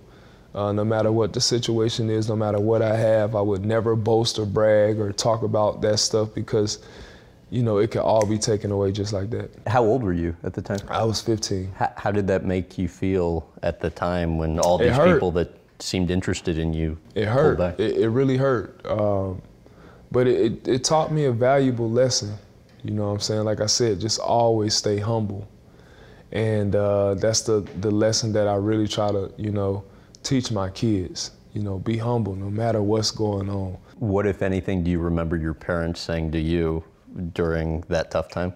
[0.54, 3.34] uh, no matter what the situation is, no matter what I have.
[3.34, 6.78] I would never boast or brag or talk about that stuff because,
[7.50, 9.50] you know, it could all be taken away just like that.
[9.66, 10.80] How old were you at the time?
[10.88, 11.72] I was 15.
[11.74, 15.58] How, how did that make you feel at the time when all these people that
[15.80, 17.60] seemed interested in you It hurt.
[17.80, 18.84] It, it really hurt.
[18.86, 19.40] Um,
[20.10, 22.34] but it, it, it taught me a valuable lesson.
[22.82, 23.44] You know what I'm saying?
[23.44, 25.48] Like I said, just always stay humble.
[26.32, 29.84] And uh, that's the, the lesson that I really try to, you know,
[30.22, 31.32] teach my kids.
[31.54, 33.78] You know, be humble no matter what's going on.
[33.98, 36.84] What, if anything, do you remember your parents saying to you
[37.32, 38.52] during that tough time?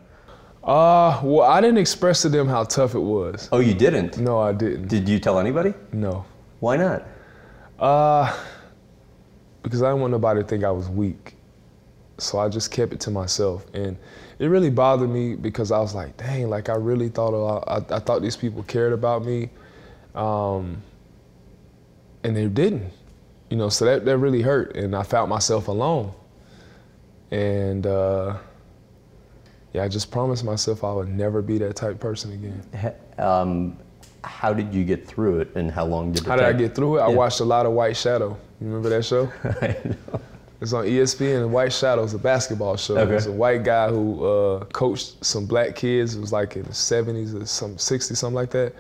[0.65, 3.49] Uh, well, I didn't express to them how tough it was.
[3.51, 4.19] Oh, you didn't?
[4.19, 4.89] No, I didn't.
[4.89, 5.75] Did you tell anybody?
[5.93, 6.25] No.
[6.61, 7.05] Why not?
[7.81, 8.33] Uh,
[9.63, 11.35] because I didn't want nobody to think I was weak.
[12.19, 13.67] So I just kept it to myself.
[13.75, 13.97] And
[14.39, 17.65] it really bothered me because I was like, dang, like I really thought, a lot,
[17.67, 19.51] I, I thought these people cared about me.
[20.15, 20.81] Um,
[22.23, 22.93] and they didn't,
[23.51, 24.77] you know, so that, that really hurt.
[24.77, 26.13] And I felt myself alone.
[27.33, 28.37] And uh,
[29.73, 32.95] yeah, I just promised myself I would never be that type of person again.
[33.19, 33.79] Um,
[34.23, 36.29] how did you get through it, and how long did it take?
[36.31, 37.01] How did I get through it?
[37.01, 37.17] I Yeah.
[37.17, 38.37] watched a lot of White Shadow.
[38.61, 39.33] You remember that show?
[39.63, 40.21] I know.
[40.61, 41.49] It's on ESPN.
[41.49, 42.97] White Shadow is a basketball show.
[42.99, 43.15] Okay.
[43.17, 46.15] It's a white guy who uh, coached some black kids.
[46.15, 48.73] It was like in the 70s or some 60s, something like that.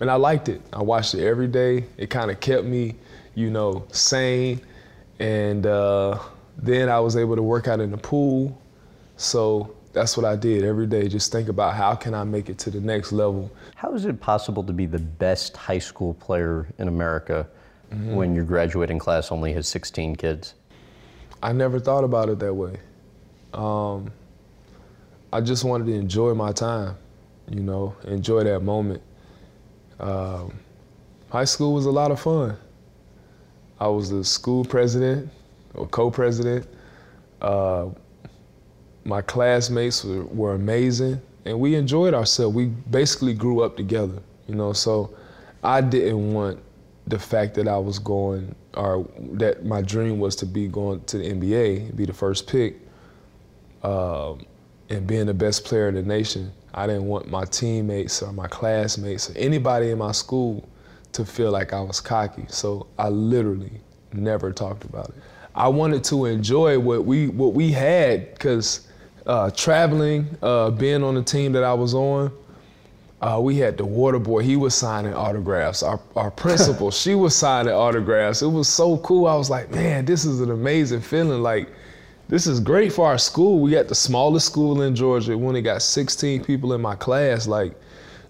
[0.00, 0.60] And I liked it.
[0.72, 1.84] I watched it every day.
[1.98, 2.96] It kind of kept me,
[3.36, 4.60] you know, sane.
[5.20, 6.18] And uh,
[6.56, 8.60] then I was able to work out in the pool.
[9.16, 11.08] So that's what I did every day.
[11.08, 13.50] Just think about how can I make it to the next level.
[13.74, 17.46] How is it possible to be the best high school player in America
[17.92, 18.14] Mm-hmm.
[18.14, 20.54] when your graduating class only has 16 kids?
[21.42, 22.78] I never thought about it that way.
[23.52, 24.10] Um,
[25.32, 26.96] I just wanted to enjoy my time,
[27.48, 29.02] you know, enjoy that moment.
[30.00, 30.58] Um,
[31.30, 32.56] high school was a lot of fun.
[33.78, 35.30] I was the school president
[35.74, 36.66] or co-president.
[37.40, 37.88] Uh,
[39.04, 42.54] my classmates were, were amazing, and we enjoyed ourselves.
[42.54, 44.72] We basically grew up together, you know.
[44.72, 45.14] So
[45.62, 46.60] I didn't want
[47.06, 51.18] the fact that I was going, or that my dream was to be going to
[51.18, 52.76] the NBA, be the first pick,
[53.82, 54.46] um,
[54.88, 56.50] and being the best player in the nation.
[56.72, 60.68] I didn't want my teammates or my classmates or anybody in my school
[61.12, 62.46] to feel like I was cocky.
[62.48, 63.80] So I literally
[64.12, 65.14] never talked about it.
[65.54, 68.88] I wanted to enjoy what we what we had because
[69.26, 72.32] uh, traveling, uh, being on the team that I was on,
[73.22, 74.42] uh, we had the water boy.
[74.42, 75.82] He was signing autographs.
[75.82, 78.42] Our, our principal, she was signing autographs.
[78.42, 79.26] It was so cool.
[79.26, 81.42] I was like, man, this is an amazing feeling.
[81.42, 81.68] Like,
[82.28, 83.60] this is great for our school.
[83.60, 85.36] We got the smallest school in Georgia.
[85.36, 87.46] We only got 16 people in my class.
[87.46, 87.74] Like,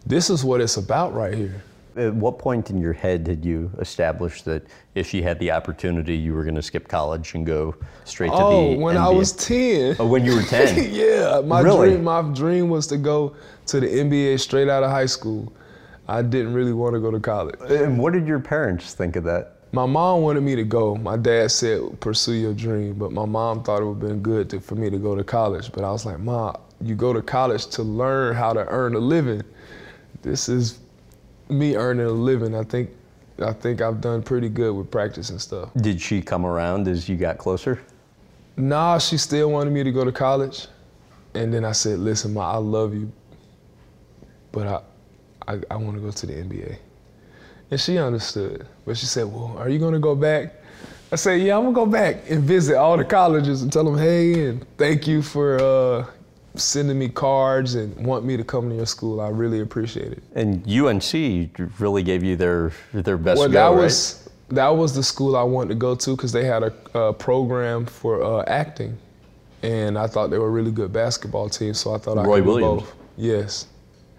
[0.06, 1.62] this is what it's about right here.
[1.96, 6.16] At what point in your head did you establish that if you had the opportunity,
[6.16, 9.32] you were going to skip college and go straight to Oh, the when I was
[9.32, 9.96] 10.
[10.00, 10.92] Oh, when you were 10?
[10.92, 11.90] yeah, my Really?
[11.90, 15.52] dream, my dream was to go to the NBA straight out of high school.
[16.08, 17.56] I didn't really want to go to college.
[17.68, 19.52] And what did your parents think of that?
[19.72, 20.94] My mom wanted me to go.
[20.96, 22.94] My dad said, pursue your dream.
[22.94, 25.24] But my mom thought it would have been good to, for me to go to
[25.24, 25.72] college.
[25.72, 28.98] But I was like, Mom, you go to college to learn how to earn a
[29.00, 29.42] living.
[30.22, 30.78] This is
[31.48, 32.54] me earning a living.
[32.54, 32.90] I think,
[33.40, 35.70] I think I've done pretty good with practice and stuff.
[35.76, 37.80] Did she come around as you got closer?
[38.56, 40.68] Nah, she still wanted me to go to college.
[41.34, 43.10] And then I said, listen, Ma, I love you,
[44.52, 46.76] but I, I, I want to go to the NBA.
[47.70, 48.66] And she understood.
[48.86, 50.54] But she said, well, are you going to go back?
[51.10, 53.84] I said, yeah, I'm going to go back and visit all the colleges and tell
[53.84, 56.06] them, hey, and thank you for uh,
[56.56, 59.20] sending me cards and want me to come to your school.
[59.20, 60.22] I really appreciate it.
[60.34, 63.76] And UNC really gave you their their best well, go, that right?
[63.76, 67.12] was that was the school I wanted to go to because they had a, uh
[67.12, 68.96] program for uh, acting,
[69.62, 71.74] and I thought they were a really good basketball team.
[71.74, 72.94] So I thought I Roy could do both.
[73.16, 73.66] Yes,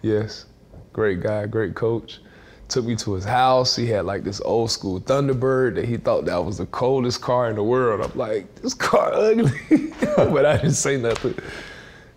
[0.01, 0.45] yes,
[0.93, 2.19] great guy, great coach.
[2.67, 3.75] took me to his house.
[3.75, 7.49] He had like this old school Thunderbird that he thought that was the coldest car
[7.49, 8.01] in the world.
[8.01, 9.51] I'm like, this car ugly,
[10.17, 11.35] but I didn't say nothing.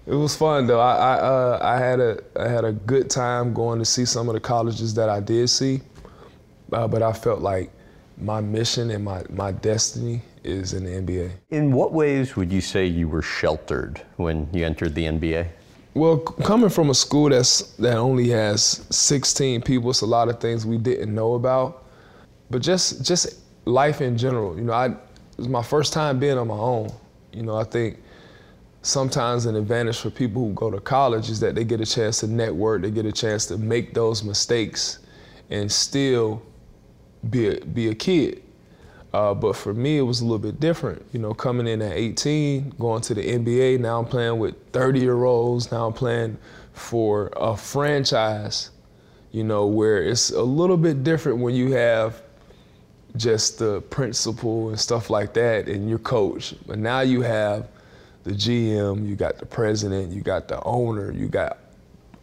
[0.09, 0.81] It was fun though.
[0.81, 4.27] I I, uh, I, had a I had a good time going to see some
[4.31, 5.83] of the colleges that I did see,
[6.73, 7.71] uh, but I felt like
[8.17, 11.31] my mission and my, my destiny is in the NBA.
[11.51, 15.47] In what ways would you say you were sheltered when you entered the NBA?
[15.93, 20.41] Well, coming from a school that's that only has 16 people, it's a lot of
[20.41, 21.85] things we didn't know about.
[22.49, 24.97] But just just life in general, you know, I it
[25.37, 26.91] was my first time being on my own.
[27.31, 27.99] You know, I think
[28.83, 32.21] sometimes an advantage for people who go to college is that they get a chance
[32.21, 35.01] to network, they get a chance to make those mistakes
[35.51, 36.43] and still
[37.31, 38.43] be a, be a kid.
[39.13, 41.05] Uh, but for me, it was a little bit different.
[41.13, 43.81] You know, coming in at 18, going to the NBA.
[43.81, 45.73] Now I'm playing with 30 year olds.
[45.73, 46.37] Now I'm playing
[46.73, 48.71] for a franchise.
[49.33, 52.23] You know, where it's a little bit different when you have
[53.17, 56.55] just the principal and stuff like that, and your coach.
[56.67, 57.69] But now you have
[58.29, 61.59] the GM, you got the president, you got the owner, you got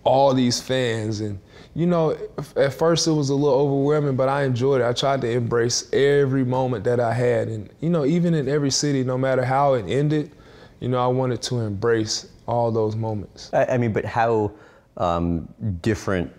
[0.03, 1.19] all these fans.
[1.19, 1.39] And
[1.73, 2.17] you know
[2.55, 4.85] at first it was a little overwhelming but i enjoyed it.
[4.85, 7.49] I tried to embrace every moment that i had.
[7.49, 10.31] And you know even in every city no matter how it ended
[10.79, 13.49] you know i wanted to embrace all those moments.
[13.53, 14.53] I, I mean but how
[14.97, 15.49] um,
[15.81, 16.31] different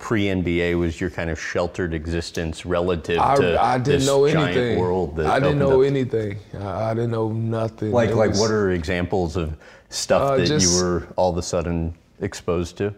[0.00, 4.56] pre-NBA was your kind of sheltered existence relative I, to I didn't this know giant
[4.56, 4.78] anything.
[4.78, 5.86] world that I didn't know up.
[5.86, 6.38] anything.
[6.58, 7.92] I, I, didn't know nothing.
[7.92, 9.56] Like, it like was, what are examples of
[9.90, 12.94] stuff uh, that just, you were all of a sudden exposed to?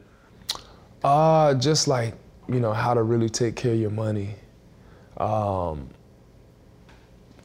[1.03, 2.15] Uh, just like,
[2.49, 4.37] you know, how to really take care of your money.
[5.17, 5.91] Um,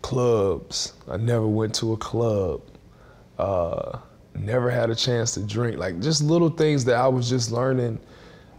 [0.01, 0.93] clubs.
[1.09, 2.61] I never went to a club.
[3.37, 3.99] Uh,
[4.35, 5.77] never had a chance to drink.
[5.77, 7.99] Like just little things that I was just learning,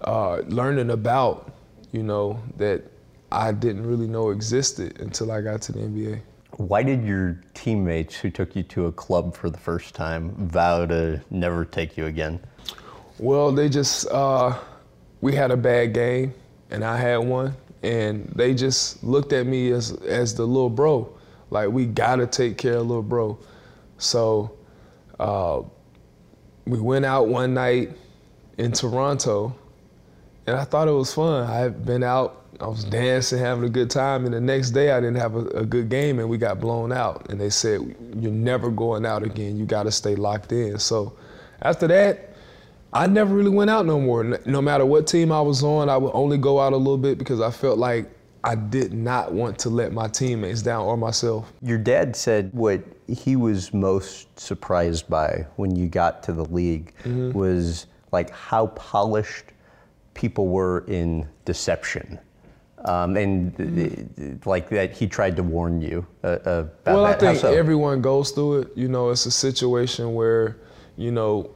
[0.03, 1.53] uh, learning about,
[1.93, 2.83] you know, that
[3.31, 6.21] I didn't really know existed until I got to the NBA.
[6.53, 10.87] Why did your teammates who took you to a club for the first time vow
[10.87, 12.41] to never take you again?
[13.19, 14.57] Well, they just, uh,
[15.21, 16.35] we had a bad game
[16.71, 21.13] and I had one, and they just looked at me as as the little bro.
[21.51, 23.39] Like we gotta take care of little bro.
[23.99, 24.57] So
[25.19, 25.63] uh,
[26.67, 27.97] we went out one night
[28.59, 29.55] in Toronto,
[30.49, 31.49] and I thought it was fun.
[31.49, 34.93] I had been out, I was dancing, having a good time, and the next day
[34.93, 37.31] I didn't have a, a good game, and we got blown out.
[37.31, 37.81] And they said,
[38.19, 39.57] "You're never going out again.
[39.57, 41.17] You got to stay locked in." So
[41.63, 42.35] after that,
[42.93, 44.25] I never really went out no more.
[44.47, 47.19] No matter what team I was on, I would only go out a little bit
[47.19, 48.11] because I felt like
[48.45, 51.53] I did not want to let my teammates down or myself.
[51.61, 56.93] Your dad said what he was most surprised by when you got to the league
[57.05, 57.37] mm-hmm.
[57.37, 59.47] was like how polished
[60.19, 62.19] people were in deception.
[62.85, 64.49] Um, and mm-hmm.
[64.49, 67.17] like that, he tried to warn you uh, about well, that.
[67.17, 67.53] I think so?
[67.53, 68.69] everyone goes through it.
[68.75, 70.57] You know, it's a situation where,
[70.97, 71.51] you know,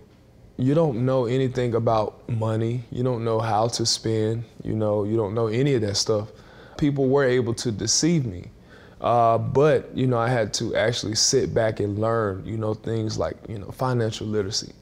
[0.58, 2.84] you don't know anything about money.
[2.92, 4.44] You don't know how to spend.
[4.62, 6.28] You know, you don't know any of that stuff.
[6.78, 8.44] People were able to deceive me.
[9.00, 13.18] Uh, but, you know, I had to actually sit back and learn, you know, things
[13.18, 14.72] like, you know, financial literacy.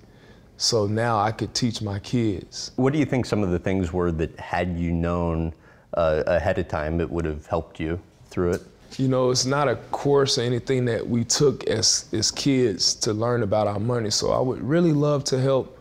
[0.60, 2.72] So now I could teach my kids.
[2.76, 5.54] What do you think some of the things were that had you known
[5.94, 8.62] uh, ahead of time, it would have helped you through it?
[8.98, 13.14] You know, it's not a course or anything that we took as, as kids to
[13.14, 14.10] learn about our money.
[14.10, 15.78] So I would really love to help,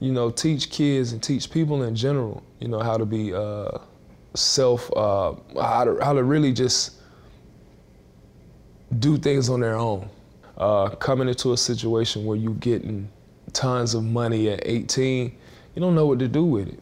[0.00, 3.76] you know, teach kids and teach people in general, you know, how to be uh,
[4.32, 6.94] self, uh, how, to, how to really just
[8.98, 10.08] do things on their own.
[10.56, 13.10] Uh, coming into a situation where you're getting
[13.56, 15.34] tons of money at 18,
[15.74, 16.80] you don't know what to do with it.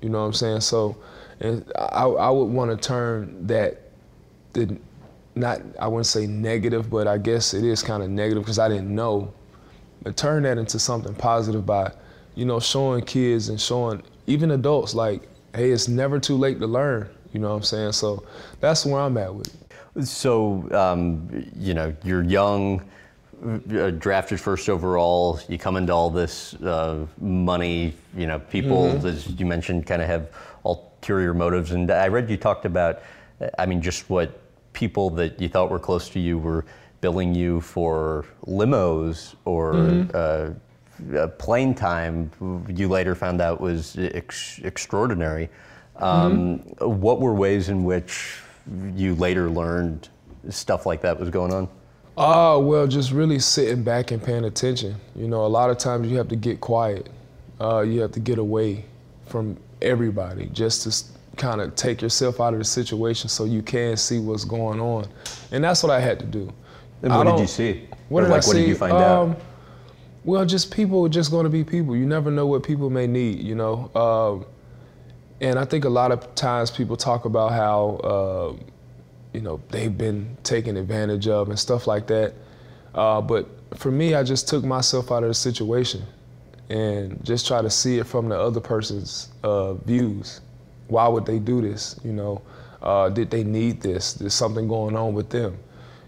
[0.00, 0.60] You know what I'm saying?
[0.60, 0.96] So,
[1.40, 3.80] and I, I would want to turn that
[4.52, 4.78] the
[5.34, 8.68] not I wouldn't say negative, but I guess it is kind of negative because I
[8.68, 9.32] didn't know.
[10.02, 11.92] But turn that into something positive by,
[12.34, 16.66] you know, showing kids and showing even adults like, hey, it's never too late to
[16.66, 17.08] learn.
[17.32, 17.92] You know what I'm saying?
[17.92, 18.24] So
[18.60, 20.06] that's where I'm at with it.
[20.06, 22.82] So, um, you know, you're young,
[23.98, 25.40] drafted first overall.
[25.48, 27.94] You come into all this uh, money.
[28.16, 29.06] You know, people, mm-hmm.
[29.06, 30.30] as you mentioned, kind of have
[30.64, 31.72] ulterior motives.
[31.72, 33.02] And I read you talked about,
[33.58, 34.40] I mean, just what
[34.72, 36.64] people that you thought were close to you were
[37.00, 41.16] billing you for limos or mm-hmm.
[41.16, 42.30] uh, plane time.
[42.68, 45.50] You later found out was ex- extraordinary.
[45.96, 47.00] Um, mm-hmm.
[47.00, 48.40] What were ways in which
[48.94, 50.08] you later learned
[50.48, 51.68] stuff like that was going on?
[52.16, 54.94] Oh, well, just really sitting back and paying attention.
[55.16, 57.08] You know, a lot of times you have to get quiet.
[57.60, 58.84] Uh, you have to get away
[59.26, 63.96] from everybody just to kind of take yourself out of the situation so you can
[63.96, 65.06] see what's going on,
[65.50, 66.52] and that's what I had to do.
[67.02, 67.88] And what did you see?
[68.08, 68.60] What Or did like, I what see?
[68.60, 69.40] did you find Um, out?
[70.24, 71.94] Well, just people are just going to be people.
[71.96, 73.90] You never know what people may need, you know.
[73.94, 74.46] Um,
[75.40, 78.52] and I think a lot of times people talk about how, uh,
[79.34, 82.32] you know, they've been taken advantage of and stuff like that.
[82.94, 86.02] Uh, but for me, I just took myself out of the situation
[86.70, 90.40] and just try to see it from the other person's uh, views.
[90.86, 91.98] Why would they do this?
[92.04, 92.42] You know,
[92.80, 94.14] uh, did they need this?
[94.14, 95.58] There's something going on with them.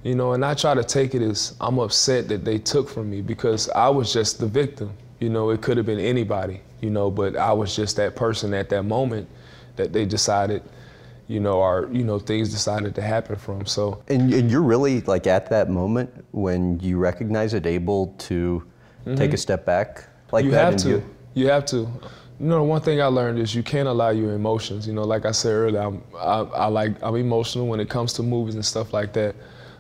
[0.05, 3.11] You know, and I try to take it as I'm upset that they took from
[3.11, 4.93] me because I was just the victim.
[5.19, 8.55] You know, it could have been anybody, you know, but I was just that person
[8.55, 9.29] at that moment
[9.75, 10.63] that they decided,
[11.29, 13.67] you know, or, you know, things decided to happen from.
[13.67, 18.63] So, And, and you're really like at that moment when you recognize it, able to
[19.17, 20.47] take a step back like Mm-hmm.
[20.47, 20.65] you that.
[20.73, 20.89] have to.
[20.89, 21.05] you-
[21.35, 21.77] You have to.
[22.39, 24.87] You know, one thing I learned is you can't allow your emotions.
[24.87, 28.13] You know, like I said earlier, I'm, I, I like I'm emotional when it comes
[28.15, 29.35] to movies and stuff like that.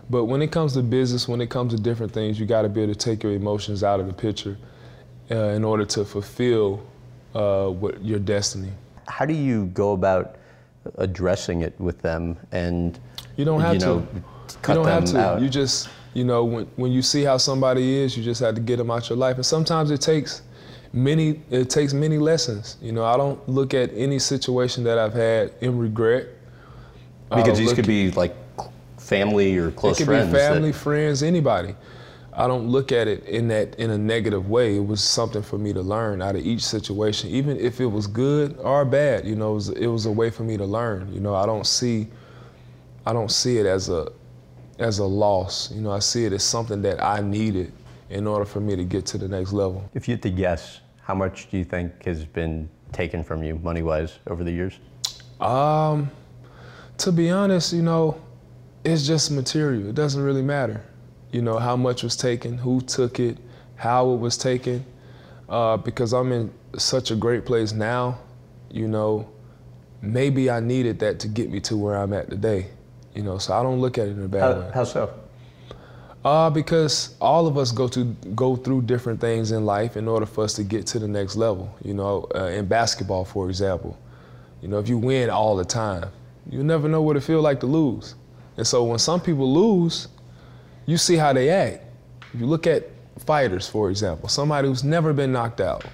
[0.09, 2.69] But when it comes to business, when it comes to different things, you got to
[2.69, 4.57] be able to take your emotions out of the picture
[5.31, 6.81] uh, in order to fulfill
[7.35, 8.71] uh, what your destiny.
[9.09, 10.36] How do you go about
[10.97, 12.99] addressing it with them and
[13.37, 14.03] You don't have you to.
[14.63, 15.19] cut you don't them have to.
[15.21, 15.41] out?
[15.43, 18.61] You just, you know, when, when you see how somebody is, you just have to
[18.61, 19.37] get them out your life.
[19.37, 20.43] And sometimes it takes
[20.93, 22.77] many, it takes many lessons.
[22.81, 26.27] You know, I don't look at any situation that I've had in regret.
[27.35, 28.35] Because these could at- be like
[28.99, 30.27] family or close it could friends.
[30.29, 31.75] be that- family, friends, anybody.
[32.39, 34.77] I don't look at it in that in a negative way.
[34.77, 38.07] It was something for me to learn out of each situation, even if it was
[38.07, 39.27] good or bad.
[39.27, 41.11] You know, it was, it was a way for me to learn.
[41.13, 42.09] You know, I don't see,
[43.07, 44.13] I don't see it as a,
[44.79, 45.73] as a loss.
[45.73, 47.73] You know, I see it as something that I needed
[48.11, 49.89] in order for me to get to the next level.
[49.95, 53.57] if you had to guess, how much do you think has been taken from you
[53.61, 54.79] money wise over the years?
[55.41, 56.11] Um,
[56.99, 58.21] to be honest, you know,
[58.85, 59.89] it's just material.
[59.89, 60.85] It doesn't really matter.
[61.37, 63.37] You know, how much was taken, who took it,
[63.75, 64.87] how it was taken.
[65.51, 68.19] Uh, because I'm in such a great place now,
[68.71, 69.29] you know,
[70.01, 72.69] maybe I needed that to get me to where I'm at today.
[73.15, 74.65] You know, so I don't look at it in a bad way.
[74.69, 75.15] How, how so?
[76.25, 80.25] Uh, because all of us go to go through different things in life in order
[80.25, 81.71] for us to get to the next level.
[81.85, 83.99] You know, uh, in basketball, for example,
[84.63, 86.09] you know, if you win all the time,
[86.49, 88.15] you never know what it feels like to lose.
[88.57, 90.09] And so when some people lose,
[90.87, 91.85] you see how they act.
[92.33, 95.85] If you look at fighters, for example, somebody who's never been knocked out.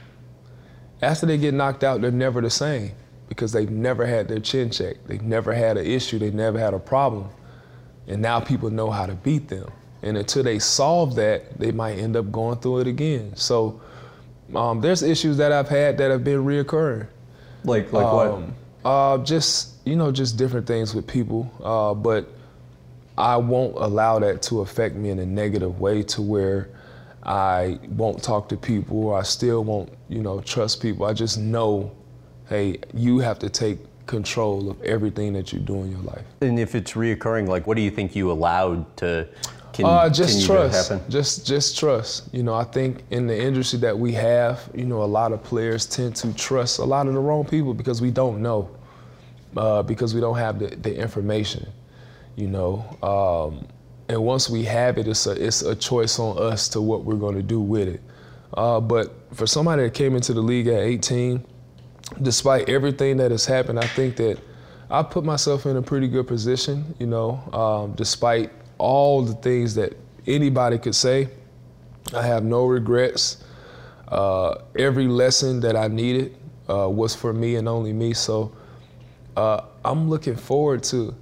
[1.01, 2.93] After they get knocked out, they're never the same
[3.28, 5.09] because they've never had their chin checked.
[5.09, 6.18] They've never had an issue.
[6.18, 7.28] They've never had a problem.
[8.07, 9.70] And now people know how to beat them.
[10.03, 13.34] And until they solve that, they might end up going through it again.
[13.36, 13.80] So
[14.55, 17.07] um, there's issues that I've had that have been reoccurring.
[17.64, 21.51] Like like Um, uh, just you know, just different things with people.
[21.62, 22.28] Uh, but
[23.18, 26.68] I won't allow that to affect me in a negative way to where
[27.22, 31.06] I won't talk to people or I still won't, you know, trust people.
[31.06, 31.92] I just know,
[32.48, 36.24] hey, you have to take control of everything that you do in your life.
[36.40, 39.28] And if it's reoccurring, like what do you think you allowed to
[39.72, 40.92] con- Uh, just trust.
[41.08, 42.28] Just just trust.
[42.34, 45.42] You know, I think in the industry that we have, you know, a lot of
[45.44, 48.70] players tend to trust a lot of the wrong people because we don't know,
[49.56, 51.66] uh, because we don't have the, the information.
[52.36, 53.66] You know, um,
[54.08, 57.16] and once we have it, it's a it's a choice on us to what we're
[57.16, 58.00] going to do with it.
[58.54, 61.44] Uh, but for somebody that came into the league at 18,
[62.20, 64.38] despite everything that has happened, I think that
[64.90, 69.74] I put myself in a pretty good position, you know, um, despite all the things
[69.76, 71.28] that anybody could say.
[72.14, 73.42] I have no regrets.
[74.08, 76.36] Uh, every lesson that I needed
[76.68, 78.12] uh, was for me and only me.
[78.12, 78.52] So
[79.36, 81.14] uh, I'm looking forward to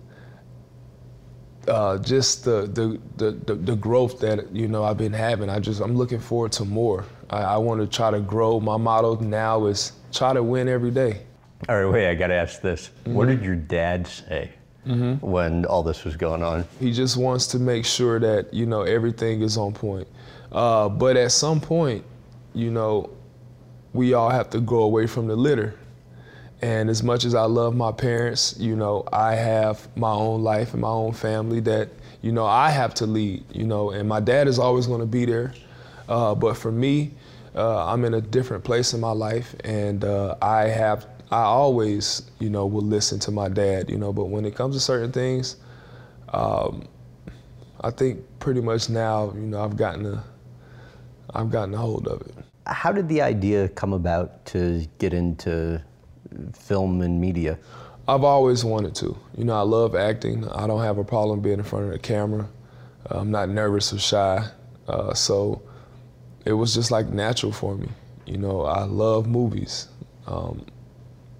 [1.68, 5.48] uh, just the, the, the, the, growth that, you know, I've been having.
[5.50, 7.04] I just, I'm looking forward to more.
[7.28, 8.60] I, I want to try to grow.
[8.60, 11.22] My motto now is try to win every day.
[11.68, 12.90] All right, wait, I got to ask this.
[13.04, 13.36] What Mm-hmm.
[13.36, 14.50] did your dad say
[15.20, 16.64] when all this was going on?
[16.80, 20.08] He just wants to make sure that you know everything is on point.
[20.50, 22.02] Uh, but at some point,
[22.54, 23.10] you know,
[23.92, 25.74] we all have to go away from the litter.
[26.62, 30.72] And as much as I love my parents, you know, I have my own life
[30.72, 31.88] and my own family that
[32.20, 33.44] you know I have to lead.
[33.52, 35.54] You know, and my dad is always going to be there.
[36.08, 37.12] Uh, but for me,
[37.54, 42.30] uh, I'm in a different place in my life, and uh, I have I always
[42.40, 43.88] you know will listen to my dad.
[43.88, 45.56] You know, but when it comes to certain things,
[46.28, 46.86] um,
[47.80, 50.24] I think pretty much now you know I've gotten a
[51.34, 52.34] I've gotten a hold of it.
[52.66, 55.82] How did the idea come about to get into
[56.52, 57.58] film and media?
[58.08, 59.16] I've always wanted to.
[59.36, 60.48] You know, I love acting.
[60.48, 62.48] I don't have a problem being in front of the camera.
[63.06, 64.48] I'm not nervous or shy.
[64.88, 65.62] Uh, so
[66.44, 67.88] it was just like natural for me.
[68.26, 69.88] You know, I love movies.
[70.26, 70.64] Um,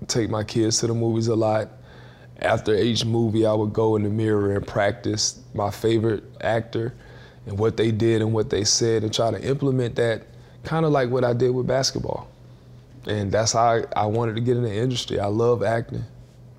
[0.06, 1.68] take my kids to the movies a lot.
[2.38, 6.94] After each movie, I would go in the mirror and practice my favorite actor
[7.46, 10.22] and what they did and what they said and try to implement that
[10.62, 12.29] kind of like what I did with basketball.
[13.06, 15.18] And that's how I, I wanted to get in the industry.
[15.20, 16.04] I love acting.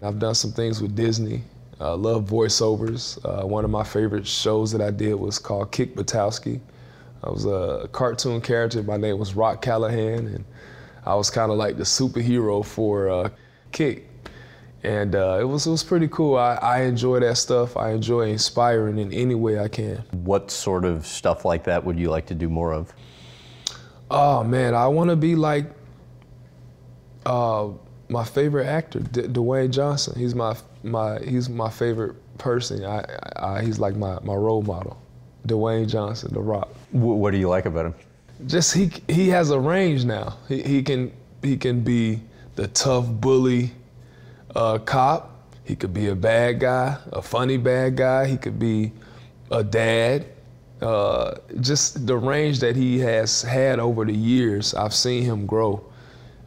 [0.02, 1.44] I've done some things with Disney.
[1.80, 3.20] I love voiceovers.
[3.26, 6.60] Uh, one of my favorite shows that I did was called Kick Buttowski.
[7.24, 8.82] I was a cartoon character.
[8.84, 10.46] My name was Rock Callahan, and
[11.06, 13.30] I was kind of like the superhero for uh,
[13.72, 14.08] Kick.
[14.84, 16.38] And uh, it was it was pretty cool.
[16.38, 17.78] I, I enjoy that stuff.
[17.78, 19.98] I enjoy inspiring in any way I can.
[20.12, 22.92] What sort of stuff like that would you like to do more of?
[24.10, 25.66] Oh man, I want to be like
[27.26, 27.70] uh,
[28.10, 30.20] my favorite actor, D- Dwayne Johnson.
[30.20, 32.84] He's my my he's my favorite person.
[32.84, 33.06] I,
[33.36, 35.02] I, he's like my, my role model.
[35.48, 36.70] Dwayne Johnson, The Rock.
[36.92, 37.96] What do you like about him?
[38.48, 40.38] Just he he has a range now.
[40.48, 41.12] He, he can
[41.42, 42.22] he can be
[42.56, 43.72] the tough bully
[44.56, 45.48] uh, cop.
[45.64, 48.26] He could be a bad guy, a funny bad guy.
[48.26, 48.92] He could be
[49.52, 50.26] a dad.
[50.82, 55.86] Uh, just the range that he has had over the years, I've seen him grow.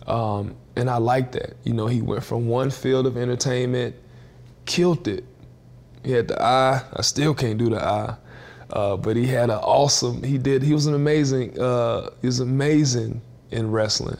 [0.08, 1.56] Um, and I like that.
[1.64, 3.94] You know, he went from one field of entertainment,
[4.66, 5.24] killed it.
[6.04, 6.82] He had the eye.
[6.92, 8.16] I still can't do the eye.
[8.70, 10.22] Uh, but he had an awesome.
[10.22, 10.62] He did.
[10.62, 11.58] He was an amazing.
[11.58, 13.20] Uh, he was amazing
[13.50, 14.18] in wrestling.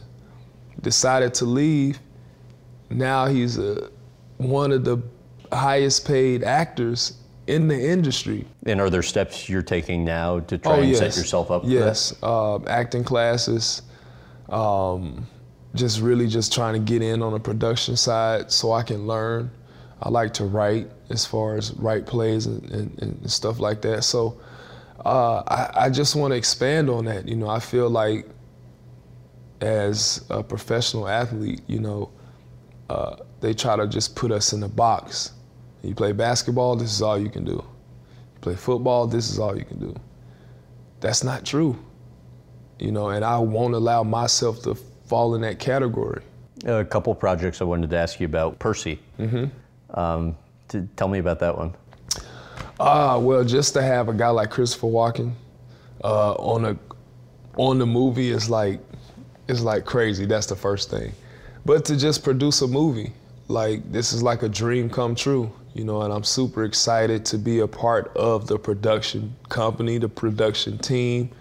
[0.81, 1.99] Decided to leave.
[2.89, 3.89] Now he's a,
[4.37, 5.01] one of the
[5.51, 8.45] highest paid actors in the industry.
[8.65, 10.99] And are there steps you're taking now to try oh, and yes.
[10.99, 11.63] set yourself up?
[11.65, 13.81] Yes, uh, acting classes.
[14.49, 15.27] Um,
[15.75, 19.51] just really just trying to get in on the production side so I can learn.
[20.01, 24.03] I like to write as far as write plays and, and, and stuff like that.
[24.03, 24.39] So
[25.05, 27.27] uh, I, I just want to expand on that.
[27.27, 28.27] You know, I feel like
[29.61, 32.11] as a professional athlete, you know,
[32.89, 35.31] uh, they try to just put us in a box.
[35.81, 37.51] You play basketball, this is all you can do.
[37.53, 39.95] You play football, this is all you can do.
[40.99, 41.77] That's not true.
[42.79, 44.75] You know, and I won't allow myself to
[45.05, 46.21] fall in that category.
[46.65, 48.59] A couple projects I wanted to ask you about.
[48.59, 48.99] Percy.
[49.19, 49.99] Mm-hmm.
[49.99, 50.35] Um,
[50.69, 51.73] to tell me about that one.
[52.79, 55.33] Ah, uh, well, just to have a guy like Christopher Walken
[56.03, 56.77] uh, on a
[57.57, 58.79] on the movie is like
[59.47, 60.25] is like crazy.
[60.25, 61.13] That's the first thing.
[61.65, 63.13] But to just produce a movie,
[63.47, 66.01] like this is like a dream come true, you know.
[66.01, 71.31] And I'm super excited to be a part of the production company, the production team,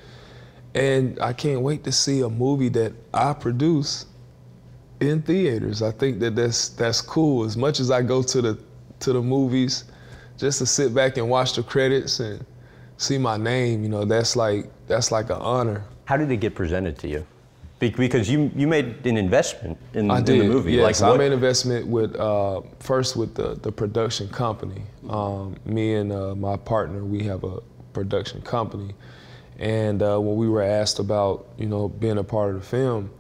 [0.75, 4.07] and I can't wait to see a movie that I produce
[5.01, 5.83] in theaters.
[5.83, 7.45] I think that that's that's cool.
[7.45, 8.59] As much as I go to the
[9.01, 9.85] to the movies,
[10.37, 12.45] just to sit back and watch the credits and
[12.97, 15.85] see my name, you know, that's like that's like an honor.
[16.07, 17.27] How did it get presented to you?
[17.79, 20.73] Because you you made an investment in, I did, in the movie.
[20.73, 24.83] Yes, like I made an investment with uh, first with the the production company.
[25.09, 27.61] Um, me and uh, my partner, we have a
[27.93, 28.95] production company
[29.59, 33.11] and uh, when we were asked about, you know, being a part of the film,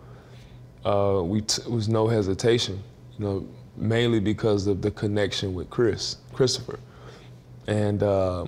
[0.84, 2.82] uh, we t- was no hesitation,
[3.18, 6.78] you know, mainly because of the connection with Chris, Christopher,
[7.66, 8.46] and uh,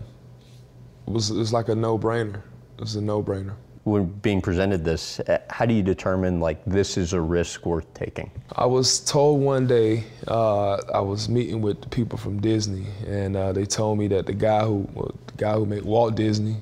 [1.06, 2.42] it was it was like a no-brainer.
[2.76, 3.54] It was a no-brainer.
[3.84, 7.92] When being presented this, uh, how do you determine like this is a risk worth
[7.94, 8.32] taking?
[8.56, 13.52] I was told one day uh, I was meeting with people from Disney, and uh,
[13.52, 16.56] they told me that the guy who well, the guy who made Walt Disney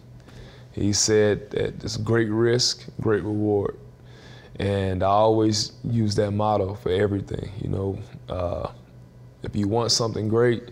[0.75, 3.79] he said that it's great risk, great reward.
[4.59, 7.51] And I always use that motto for everything.
[7.61, 7.99] You know,
[8.29, 8.71] uh,
[9.43, 10.71] if you want something great,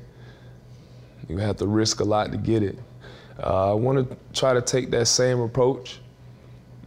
[1.29, 2.79] you have to risk a lot to get it.
[3.43, 6.01] Uh, I want to try to take that same approach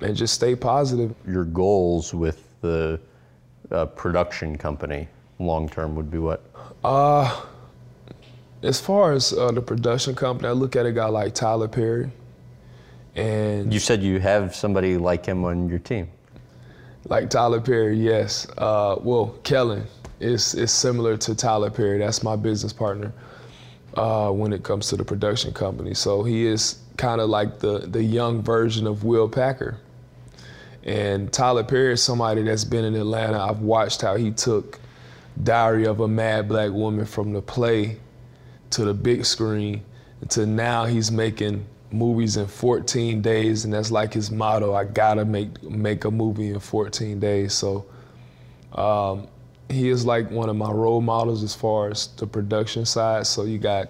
[0.01, 1.15] and just stay positive.
[1.27, 2.99] Your goals with the
[3.71, 5.07] uh, production company
[5.39, 6.43] long term would be what?
[6.83, 7.43] Uh,
[8.61, 12.11] as far as uh, the production company, I look at a guy like Tyler Perry.
[13.15, 16.09] And you said you have somebody like him on your team.
[17.07, 18.47] Like Tyler Perry, yes.
[18.57, 19.85] Uh, well, Kellen
[20.19, 21.99] is is similar to Tyler Perry.
[21.99, 23.13] That's my business partner
[23.95, 25.93] uh, when it comes to the production company.
[25.93, 29.77] So he is kind of like the the young version of Will Packer.
[30.83, 33.39] And Tyler Perry is somebody that's been in Atlanta.
[33.39, 34.79] I've watched how he took
[35.43, 37.97] Diary of a Mad Black Woman from the play
[38.71, 39.83] to the big screen
[40.29, 44.73] to now he's making movies in 14 days, and that's like his motto.
[44.73, 47.53] I gotta make make a movie in 14 days.
[47.53, 47.85] So
[48.73, 49.27] um,
[49.69, 53.27] he is like one of my role models as far as the production side.
[53.27, 53.89] So you got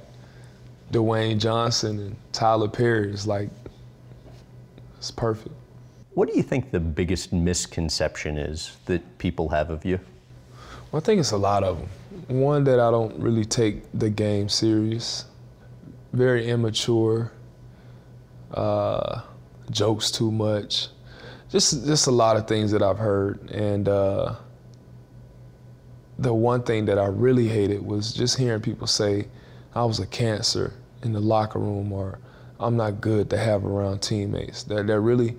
[0.92, 3.12] Dwayne Johnson and Tyler Perry.
[3.12, 3.50] It's like
[4.98, 5.54] it's perfect.
[6.14, 10.00] What do you think the biggest misconception is that people have of you?
[10.92, 12.40] Well, I think it's a lot of them.
[12.40, 15.26] One that I don't really take the game serious,
[16.14, 17.34] very immature,
[18.54, 19.22] uh,
[19.72, 20.88] jokes too much,
[21.50, 23.50] just just a lot of things that I've heard.
[23.52, 24.36] And uh,
[26.20, 29.28] the one thing that I really hated was just hearing people say
[29.74, 30.74] I was a cancer
[31.04, 32.20] in the locker room or
[32.60, 34.64] I'm not good to have around teammates.
[34.64, 35.36] That that really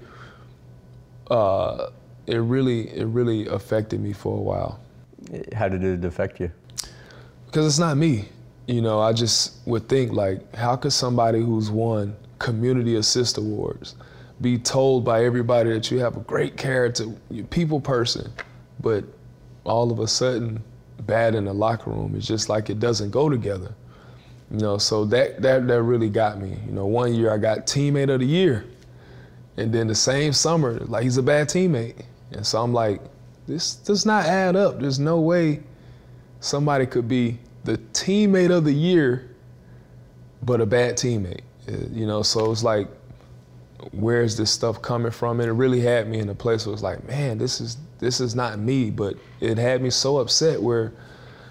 [1.31, 1.91] uh,
[2.27, 4.81] it really it really affected me for a while.
[5.55, 6.53] How did it affect you?
[7.47, 8.29] Because it's not me.
[8.67, 13.95] You know, I just would think like, how could somebody who's won community assist awards
[14.41, 18.31] be told by everybody that you have a great character, you're people person,
[18.81, 19.05] but
[19.65, 20.63] all of a sudden
[21.01, 22.15] bad in the locker room.
[22.17, 23.75] It's just like it doesn't go together.
[24.51, 26.59] You know, so that that that really got me.
[26.67, 28.65] You know, one year I got teammate of the year.
[29.57, 32.05] And then the same summer, like he's a bad teammate.
[32.33, 33.01] And so I'm like,
[33.47, 34.81] this does not add up.
[34.81, 35.63] There's no way
[36.41, 39.31] somebody could be the teammate of the year,
[40.43, 41.41] but a bad teammate.
[41.67, 42.89] You know, so it's like,
[43.93, 45.41] where's this stuff coming from?
[45.41, 48.21] And it really had me in a place where it's like, man, this is this
[48.21, 48.91] is not me.
[48.91, 50.93] But it had me so upset where,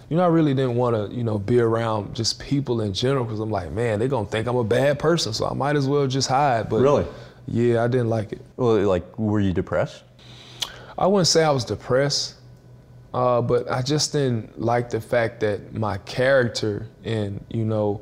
[0.10, 3.26] you know, I really didn't want to, you know, be around just people in general
[3.26, 5.88] because I'm like, man, they're gonna think I'm a bad person, so I might as
[5.88, 6.70] well just hide.
[6.70, 7.06] But really,
[7.48, 8.42] yeah, I didn't like it.
[8.58, 10.04] Well, like, were you depressed?
[10.98, 12.36] I wouldn't say I was depressed,
[13.14, 18.02] uh, but I just didn't like the fact that my character and you know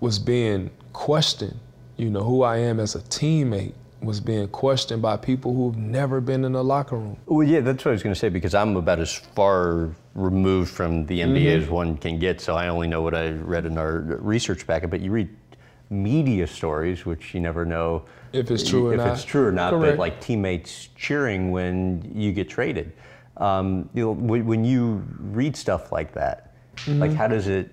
[0.00, 1.60] was being questioned.
[1.98, 6.22] You know who I am as a teammate was being questioned by people who've never
[6.22, 7.18] been in a locker room.
[7.26, 10.70] Well, yeah, that's what I was going to say because I'm about as far removed
[10.70, 11.62] from the NBA mm-hmm.
[11.62, 14.88] as one can get, so I only know what I read in our research packet.
[14.88, 15.28] But you read
[15.90, 19.12] media stories, which you never know if it's true or if not.
[19.12, 19.74] it's true or not.
[19.74, 19.92] Correct.
[19.92, 22.92] But like teammates cheering when you get traded.
[23.36, 27.00] Um, you know, when, you read stuff like that, mm-hmm.
[27.00, 27.70] like how does it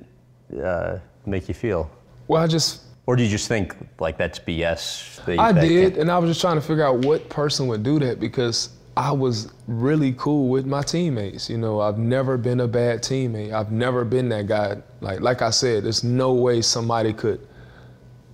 [0.61, 1.89] uh, make you feel?
[2.27, 2.82] Well, I just.
[3.05, 5.23] Or do you just think like that's BS?
[5.25, 7.83] That, I that did, and I was just trying to figure out what person would
[7.83, 11.49] do that because I was really cool with my teammates.
[11.49, 13.51] You know, I've never been a bad teammate.
[13.51, 14.77] I've never been that guy.
[15.01, 17.45] Like like I said, there's no way somebody could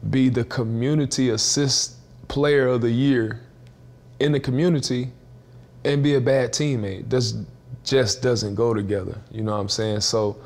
[0.09, 1.95] be the community assist
[2.27, 3.41] player of the year
[4.19, 5.11] in the community
[5.83, 7.09] and be a bad teammate.
[7.09, 7.35] This
[7.83, 9.17] just doesn't go together.
[9.31, 10.01] You know what I'm saying?
[10.01, 10.37] So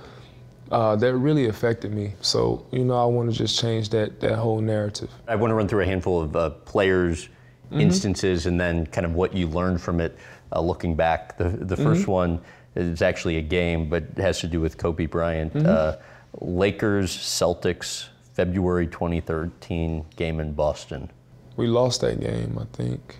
[0.73, 2.13] uh, that really affected me.
[2.21, 5.11] So you know, I want to just change that that whole narrative.
[5.27, 7.29] I want to run through a handful of uh, players,
[7.69, 7.79] mm-hmm.
[7.79, 10.17] instances, and then kind of what you learned from it.
[10.51, 12.11] Uh, looking back, the the 1st mm-hmm.
[12.11, 12.41] one
[12.75, 15.53] is actually a game, but it has to do with Kobe Bryant.
[15.53, 15.67] Mm-hmm.
[15.67, 15.93] Uh,
[16.41, 21.11] Lakers, Celtics, February 2013 game in Boston.
[21.55, 23.17] We lost that game, I think.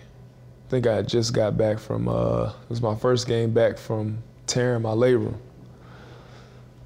[0.66, 4.18] I think I just got back from, uh, it was my first game back from
[4.46, 5.36] tearing my labrum.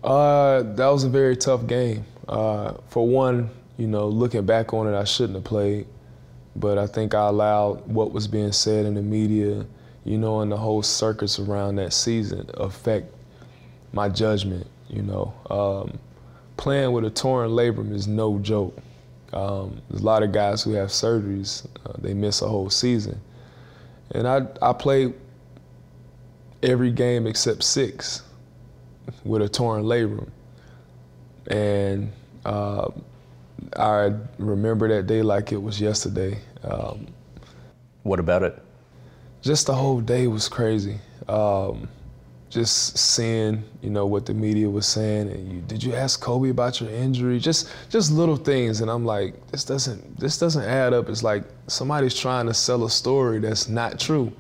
[0.03, 2.05] Uh, that was a very tough game.
[2.29, 5.87] Uh, for one, you know, looking back on it, I shouldn't have played,
[6.55, 9.67] but I think I allowed what was being said in the media,
[10.05, 13.13] you know, and the whole circus around that season affect
[13.93, 15.35] my judgment, you know.
[15.51, 15.99] Um,
[16.57, 18.79] playing with a torn labrum is no joke.
[19.33, 23.21] Um, there's a lot of guys who have surgeries, uh, they miss a whole season.
[24.13, 25.15] And I, I played
[26.63, 28.23] every game except six
[29.25, 30.29] with a torn labrum.
[31.49, 32.13] And
[32.45, 32.91] uh,
[33.77, 36.39] I remember that day like it was yesterday.
[36.63, 37.07] Um,
[38.03, 38.63] what about it?
[39.43, 40.99] Just the whole day was crazy.
[41.29, 41.89] Um,
[42.51, 46.49] just seeing, you know, what the media was saying, and you, did you ask Kobe
[46.49, 47.39] about your injury?
[47.39, 51.11] Just, just little things, and I'm like, this doesn't, this doesn't add up.
[51.11, 54.33] It's like somebody's trying to sell a story that's not true.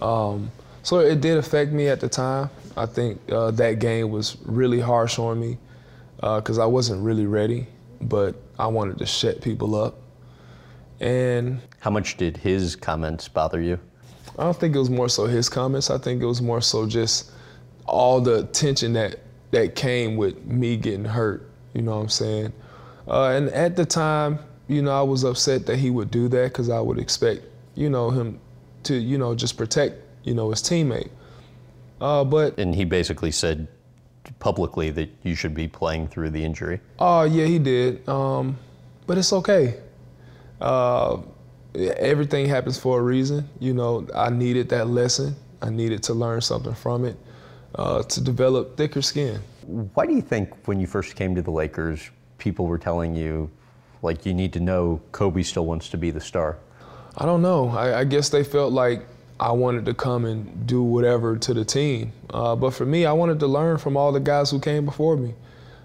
[0.00, 0.50] Um,
[0.82, 2.48] so it did affect me at the time.
[2.76, 5.58] I think uh, that game was really harsh on me
[6.16, 7.66] because uh, I wasn't really ready,
[8.02, 9.98] but I wanted to shut people up.
[11.00, 13.78] And how much did his comments bother you?
[14.38, 15.90] I don't think it was more so his comments.
[15.90, 17.32] I think it was more so just
[17.86, 19.20] all the tension that
[19.52, 21.48] that came with me getting hurt.
[21.72, 22.52] You know what I'm saying?
[23.08, 26.52] Uh, and at the time, you know, I was upset that he would do that
[26.52, 27.42] because I would expect,
[27.74, 28.40] you know, him
[28.84, 31.10] to, you know, just protect, you know, his teammate.
[32.00, 33.68] Uh, but and he basically said
[34.38, 36.80] publicly that you should be playing through the injury.
[36.98, 38.08] Oh uh, yeah, he did.
[38.08, 38.58] Um,
[39.06, 39.80] but it's okay.
[40.60, 41.18] Uh,
[41.74, 43.48] everything happens for a reason.
[43.60, 45.36] You know, I needed that lesson.
[45.62, 47.16] I needed to learn something from it.
[47.76, 49.40] uh, to develop thicker skin.
[49.94, 53.50] Why do you think when you first came to the Lakers, people were telling you,
[54.02, 56.58] like, you need to know Kobe still wants to be the star?
[57.18, 57.68] I don't know.
[57.70, 59.06] I, I guess they felt like
[59.38, 62.12] I wanted to come and do whatever to the team.
[62.30, 65.16] Uh, but for me, I wanted to learn from all the guys who came before
[65.16, 65.34] me.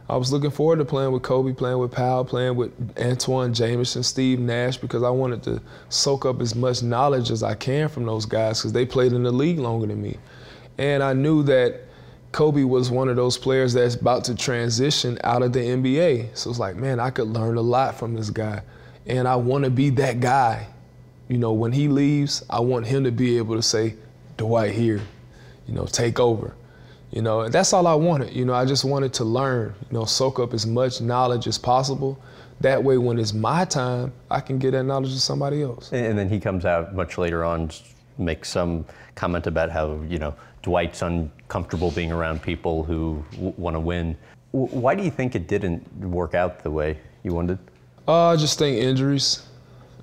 [0.09, 4.03] I was looking forward to playing with Kobe, playing with Pau, playing with Antawn Jamison,
[4.03, 8.05] Steve Nash, because I wanted to soak up as much knowledge as I can from
[8.05, 10.17] those guys because they played in the league longer than me.
[10.77, 11.81] And I knew that
[12.31, 16.35] Kobe was one of those players that's about to transition out of the NBA.
[16.37, 18.63] So it's like, man, I could learn a lot from this guy.
[19.05, 20.67] And I want to be that guy.
[21.31, 23.95] You know, when he leaves, I want him to be able to say,
[24.35, 24.99] Dwight here,
[25.65, 26.53] you know, take over.
[27.09, 28.33] You know, and that's all I wanted.
[28.35, 31.57] You know, I just wanted to learn, you know, soak up as much knowledge as
[31.57, 32.21] possible.
[32.59, 35.93] That way, when it's my time, I can get that knowledge to somebody else.
[35.93, 37.71] And then he comes out much later on,
[38.17, 38.83] makes some
[39.15, 44.17] comment about how, you know, Dwight's uncomfortable being around people who w- want to win.
[44.51, 47.57] W- why do you think it didn't work out the way you wanted?
[48.05, 49.43] Uh, I just think injuries.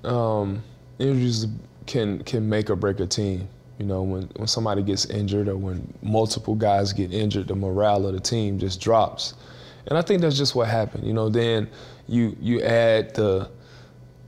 [0.03, 0.63] Um,
[0.99, 1.47] injuries
[1.85, 3.47] can can make or break a team.
[3.77, 8.05] You know, when, when somebody gets injured or when multiple guys get injured, the morale
[8.05, 9.35] of the team just drops.
[9.87, 11.07] And I think that's just what happened.
[11.07, 11.69] You know, then
[12.07, 13.49] you you add the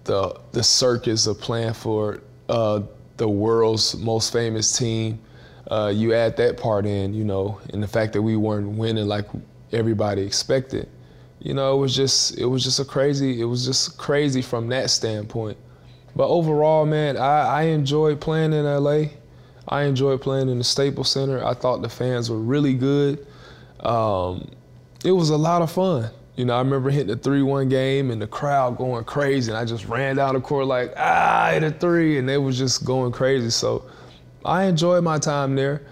[0.06, 2.82] the the circus of playing for uh,
[3.18, 5.20] the world's most famous team
[5.72, 9.08] uh, you add that part in, you know, and the fact that we weren't winning
[9.08, 9.26] like
[9.72, 10.90] everybody expected,
[11.40, 14.68] you know, it was just it was just a crazy it was just crazy from
[14.68, 15.58] that standpoint.
[16.16, 19.06] But overall, man, I, I enjoyed playing in LA.
[19.68, 21.44] I enjoyed playing in the Staples Center.
[21.46, 23.26] I thought the fans were really good.
[23.80, 24.50] Um,
[25.06, 26.12] it was a lot of fun.
[26.36, 29.66] You know, I remember hitting the 3-1 game and the crowd going crazy, and I
[29.66, 32.86] just ran down the court like, ah, I hit a three, and they was just
[32.86, 33.50] going crazy.
[33.50, 33.86] So
[34.46, 35.84] I enjoyed my time there,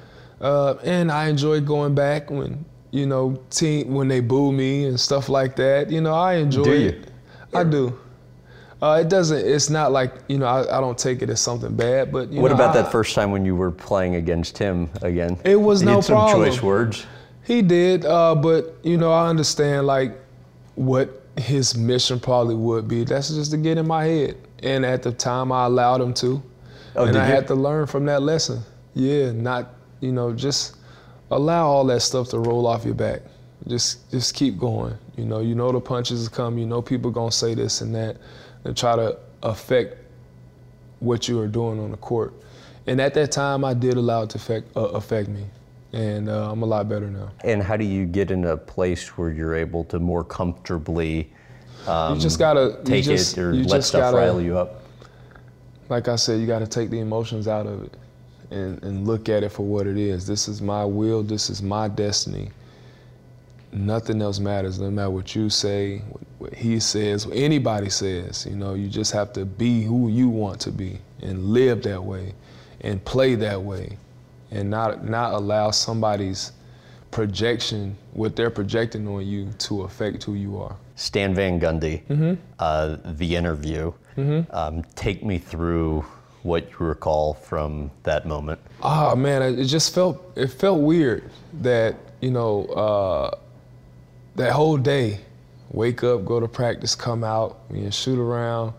[0.42, 5.00] uh, and I enjoyed going back when you know team when they boo me and
[5.00, 5.92] stuff like that.
[5.92, 7.12] You know, I enjoy it.
[7.54, 8.00] I do.
[8.82, 9.46] Uh, it doesn't.
[9.46, 10.46] It's not like you know.
[10.46, 12.12] I, I don't take it as something bad.
[12.12, 15.38] But what know, about I, that first time when you were playing against him again?
[15.44, 16.50] It was he no had some problem.
[16.50, 17.06] choice words.
[17.44, 20.18] He did, uh, but you know, I understand like
[20.76, 23.04] what his mission probably would be.
[23.04, 24.38] That's just to get in my head.
[24.62, 26.42] And at the time, I allowed him to.
[26.96, 27.34] Oh, and I you?
[27.34, 28.62] had to learn from that lesson.
[28.94, 30.78] Yeah, not you know just
[31.32, 33.22] allow all that stuff to roll off your back.
[33.68, 34.96] Just just keep going.
[35.18, 36.60] You know, you know the punches coming.
[36.60, 38.18] You know people gonna say this and that,
[38.64, 39.98] and try to affect
[41.00, 42.34] what you are doing on the court.
[42.88, 45.46] And at that time, I did allow it to affect uh, affect me,
[45.94, 47.32] and uh, I'm a lot better now.
[47.44, 51.32] And how do you get in a place where you're able to more comfortably
[51.88, 54.84] um, you just gotta take you just, it or let stuff gotta, rile you up?
[55.90, 57.98] Like I said, you got to take the emotions out of it
[58.52, 60.28] and, and look at it for what it is.
[60.28, 61.24] This is my will.
[61.24, 62.52] This is my destiny.
[63.72, 64.80] Nothing else matters.
[64.80, 66.00] No matter what you say,
[66.40, 68.46] what, he says, what anybody says.
[68.50, 72.04] You know, you just have to be who you want to be and live that
[72.04, 72.34] way
[72.82, 73.98] and play that way
[74.52, 76.52] and not not allow somebody's
[77.12, 80.76] projection, what they're projecting on you, to affect who you are.
[80.96, 82.34] Stan Van Gundy, Mm-hmm.
[82.60, 83.94] uh, the interview.
[84.52, 86.04] Um, take me through
[86.44, 88.60] what you recall from that moment.
[88.84, 91.24] Oh man, it just felt it felt weird
[91.62, 93.38] that you know uh,
[94.40, 95.20] that whole day,
[95.72, 97.60] wake up, go to practice, come out,
[97.92, 98.74] shoot around,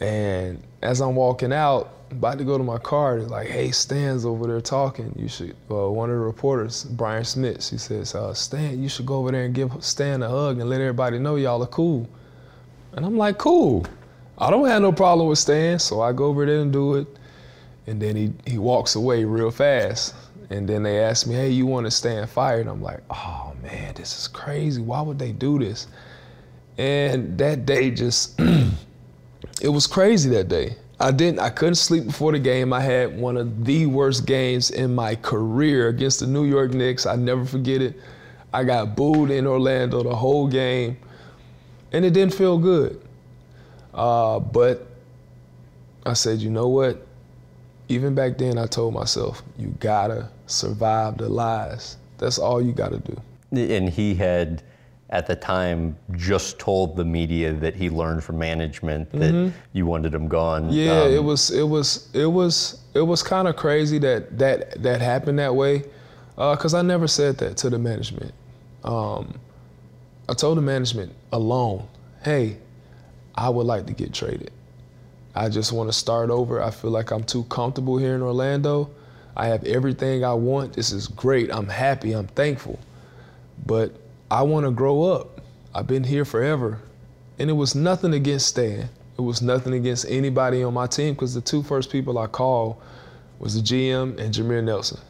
[0.00, 4.24] and as I'm walking out, about to go to my car, they're like, "Hey, Stan's
[4.24, 5.12] over there talking.
[5.16, 9.06] You should." Uh, one of the reporters, Brian Smith, he says, uh, "Stan, you should
[9.06, 12.08] go over there and give Stan a hug and let everybody know y'all are cool."
[12.92, 13.86] And I'm like, "Cool."
[14.38, 17.06] I don't have no problem with Stan, so I go over there and do it.
[17.86, 20.14] And then he, he walks away real fast.
[20.50, 22.60] And then they asked me, hey, you want to stand fire?
[22.60, 24.80] And I'm like, oh man, this is crazy.
[24.80, 25.88] Why would they do this?
[26.78, 28.38] And that day just,
[29.60, 30.76] it was crazy that day.
[30.98, 32.72] I didn't, I couldn't sleep before the game.
[32.72, 37.04] I had one of the worst games in my career against the New York Knicks.
[37.04, 38.00] I never forget it.
[38.52, 40.96] I got booed in Orlando the whole game,
[41.92, 43.02] and it didn't feel good.
[43.92, 44.86] Uh, but
[46.06, 47.05] I said, you know what?
[47.88, 51.96] Even back then, I told myself, you gotta survive the lies.
[52.18, 53.20] That's all you gotta do.
[53.52, 54.62] And he had,
[55.10, 60.12] at the time, just told the media that he learned from management that you wanted
[60.14, 60.64] him gone.
[60.64, 60.72] Mm-hmm.
[60.72, 64.82] Yeah, Um, it was, it was, it was, it was kind of crazy that that
[64.82, 65.84] that happened that way,
[66.34, 68.34] because I never said that to the management.
[68.82, 69.38] Um,
[70.28, 71.86] I told the management alone,
[72.24, 72.56] hey,
[73.36, 74.50] I would like to get traded.
[75.36, 76.62] I just want to start over.
[76.62, 78.90] I feel like I'm too comfortable here in Orlando.
[79.36, 80.72] I have everything I want.
[80.72, 81.52] This is great.
[81.52, 82.12] I'm happy.
[82.12, 82.78] I'm thankful.
[83.66, 83.92] But
[84.30, 85.42] I want to grow up.
[85.74, 86.80] I've been here forever.
[87.38, 88.88] And it was nothing against Stan.
[89.18, 92.80] It was nothing against anybody on my team because the two first people I called
[93.38, 95.00] was the GM and Jameer Nelson,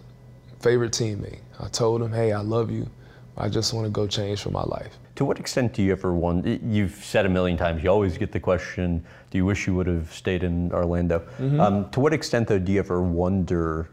[0.58, 1.38] favorite teammate.
[1.60, 2.90] I told him, hey, I love you.
[3.36, 4.98] I just want to go change for my life.
[5.16, 8.32] To what extent do you ever want, You've said a million times, you always get
[8.32, 9.04] the question,
[9.36, 11.18] do you wish you would have stayed in Orlando?
[11.18, 11.60] Mm-hmm.
[11.60, 13.90] Um, to what extent, though, do you ever wonder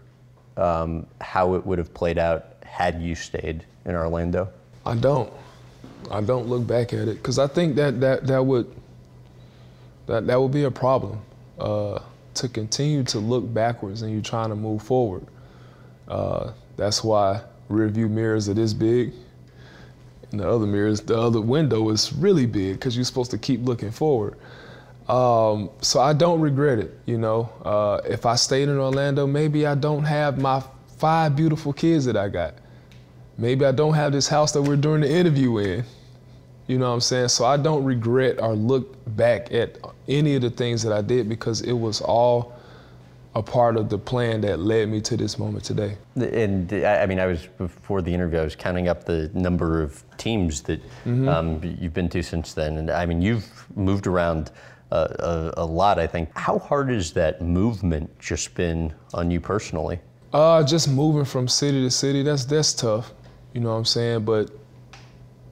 [0.56, 4.48] um, how it would have played out had you stayed in Orlando?
[4.86, 5.30] I don't.
[6.10, 8.74] I don't look back at it because I think that, that that would
[10.06, 11.20] that that would be a problem
[11.60, 12.00] uh,
[12.36, 15.26] to continue to look backwards and you're trying to move forward.
[16.08, 19.12] Uh, that's why rear view mirrors are this big.
[20.32, 23.66] And the other mirrors, the other window is really big because you're supposed to keep
[23.66, 24.38] looking forward.
[25.14, 26.97] Um, so I don't regret it.
[27.05, 30.64] You know, uh, if I stayed in Orlando, maybe I don't have my
[30.97, 32.55] five beautiful kids that I got.
[33.38, 35.84] Maybe I don't have this house that we're doing the interview in.
[36.66, 37.28] You know what I'm saying?
[37.28, 41.30] So I don't regret or look back at any of the things that I did
[41.30, 42.57] because it was all
[43.36, 45.95] a part of the plan that led me to this moment today.
[46.16, 50.03] And I mean, I was before the interview, I was counting up the number of
[50.18, 51.28] teams that mm-hmm.
[51.28, 52.78] um, you've been to since then.
[52.78, 54.51] And I mean, you've moved around
[54.94, 56.30] a, a, lot, I think.
[56.38, 60.00] How hard has that movement just been on you personally?
[60.32, 63.14] Uh, just moving from city to city, that's that's tough.
[63.54, 64.26] You know what I'm saying?
[64.26, 64.52] But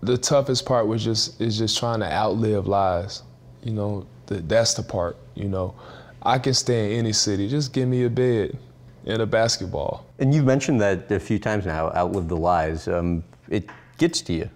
[0.02, 3.24] the toughest part was just is just trying to outlive lies.
[3.64, 5.18] You know, the, that's the part.
[5.36, 5.76] You know,
[6.24, 7.48] I can stay in any city.
[7.48, 8.58] Just give me a bed
[9.06, 10.06] and a basketball.
[10.20, 11.92] And you've mentioned that a few times now.
[11.96, 12.88] Outlive the lies.
[12.88, 14.50] Um, it gets to you.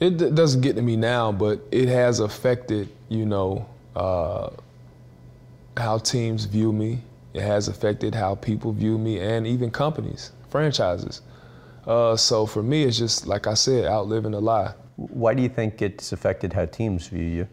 [0.00, 2.88] It d- doesn't get to me now, but it has affected.
[3.08, 4.50] You know, uh,
[5.76, 7.00] how teams view me.
[7.34, 11.20] It has affected how people view me, and even companies, franchises.
[11.86, 14.74] Uh, so for me, it's just like I said, outliving a lie.
[14.96, 17.48] Why do you think it's affected how teams view you?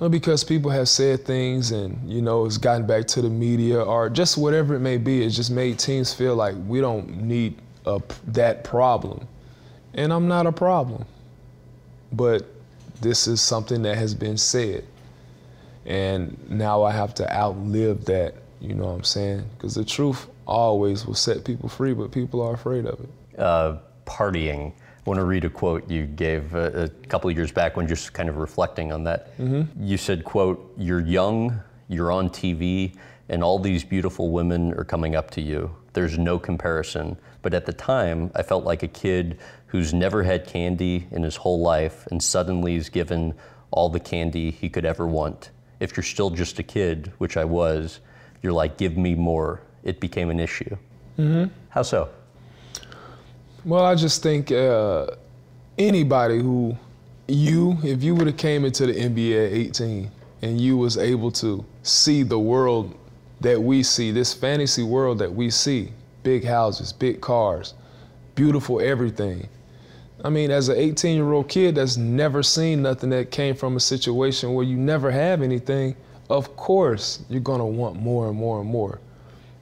[0.00, 3.82] Well, because people have said things and, you know, it's gotten back to the media
[3.82, 5.22] or just whatever it may be.
[5.22, 9.28] It just made teams feel like we don't need a, that problem.
[9.92, 11.04] And I'm not a problem.
[12.12, 12.46] But
[13.00, 14.84] this is something that has been said.
[15.86, 19.44] And now I have to outlive that, you know what I'm saying?
[19.56, 23.08] Because the truth always will set people free, but people are afraid of it
[23.40, 24.72] uh, partying.
[24.72, 27.88] I want to read a quote you gave a, a couple of years back when
[27.88, 29.36] just kind of reflecting on that.
[29.38, 29.84] Mm-hmm.
[29.84, 31.58] You said, quote, you're young,
[31.88, 32.94] you're on TV,
[33.28, 35.74] and all these beautiful women are coming up to you.
[35.92, 37.16] There's no comparison.
[37.42, 39.38] But at the time, I felt like a kid
[39.70, 43.34] who's never had candy in his whole life and suddenly is given
[43.70, 45.50] all the candy he could ever want.
[45.78, 48.00] If you're still just a kid, which I was,
[48.42, 49.60] you're like, give me more.
[49.84, 50.76] It became an issue.
[51.18, 51.52] Mm-hmm.
[51.68, 52.08] How so?
[53.64, 55.06] Well, I just think uh,
[55.78, 56.76] anybody who
[57.28, 60.10] you, if you would have came into the NBA at 18
[60.42, 62.96] and you was able to see the world
[63.40, 65.92] that we see, this fantasy world that we see,
[66.22, 67.74] big houses, big cars,
[68.34, 69.48] beautiful everything.
[70.22, 73.76] I mean, as an 18 year old kid that's never seen nothing that came from
[73.76, 75.96] a situation where you never have anything,
[76.28, 79.00] of course you're gonna want more and more and more.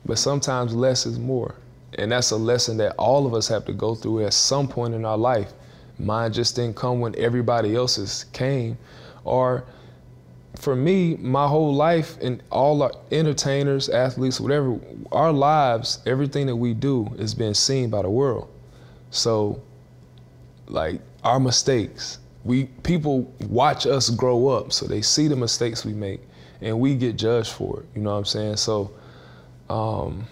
[0.04, 1.54] But sometimes less is more.
[1.98, 4.94] And that's a lesson that all of us have to go through at some point
[4.94, 5.52] in our life.
[5.98, 8.78] Mine just didn't come when everybody else's came.
[9.24, 9.64] Or
[10.56, 14.78] for me, my whole life and all our entertainers, athletes, whatever,
[15.12, 18.48] our lives, everything that we do is being seen by the world.
[19.10, 19.60] So,
[20.70, 25.92] like our mistakes, we people watch us grow up, so they see the mistakes we
[25.92, 26.20] make,
[26.60, 27.86] and we get judged for it.
[27.94, 28.56] You know what I'm saying?
[28.56, 28.90] So,
[29.68, 30.24] um,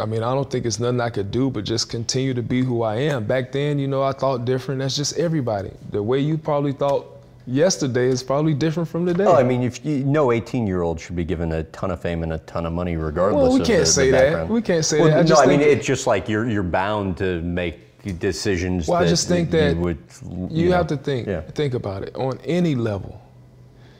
[0.00, 2.62] I mean, I don't think it's nothing I could do but just continue to be
[2.62, 3.24] who I am.
[3.26, 4.80] Back then, you know, I thought different.
[4.80, 5.70] That's just everybody.
[5.90, 7.06] The way you probably thought
[7.46, 9.24] yesterday is probably different from today.
[9.24, 12.00] Oh, I mean, if you no 18 year old should be given a ton of
[12.00, 13.48] fame and a ton of money regardless.
[13.48, 14.48] Well, we can't the, say the that.
[14.48, 15.18] We can't say well, that.
[15.18, 18.88] I no, I mean, it's just like you're you're bound to make decisions.
[18.88, 21.40] Well, I just think that you, would, you, you know, have to think yeah.
[21.40, 23.20] think about it on any level.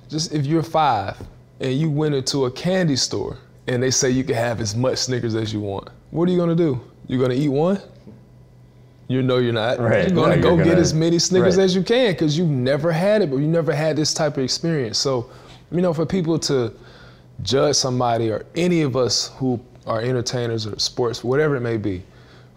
[0.08, 1.16] Just if you're five
[1.60, 3.36] and you went into a candy store
[3.66, 5.88] and they say you can have as much Snickers as you want.
[6.10, 6.80] What are you gonna do?
[7.06, 7.80] You're gonna eat one?
[9.08, 9.78] You know you're not.
[9.78, 10.06] Right.
[10.06, 11.64] You're gonna no, go you're get gonna, as many Snickers right.
[11.64, 14.44] as you can because you've never had it, but you never had this type of
[14.44, 14.98] experience.
[14.98, 15.30] So,
[15.70, 16.72] you know, for people to
[17.42, 22.02] judge somebody or any of us who are entertainers or sports, whatever it may be,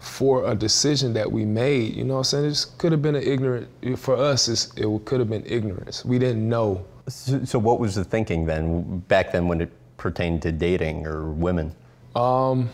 [0.02, 2.44] for a decision that we made, you know what I'm saying?
[2.48, 6.04] This could have been an ignorant, for us, it could have been ignorance.
[6.04, 6.84] We didn't know.
[7.08, 11.30] So, so, what was the thinking then, back then when it pertained to dating or
[11.30, 11.74] women?
[12.16, 12.68] Um,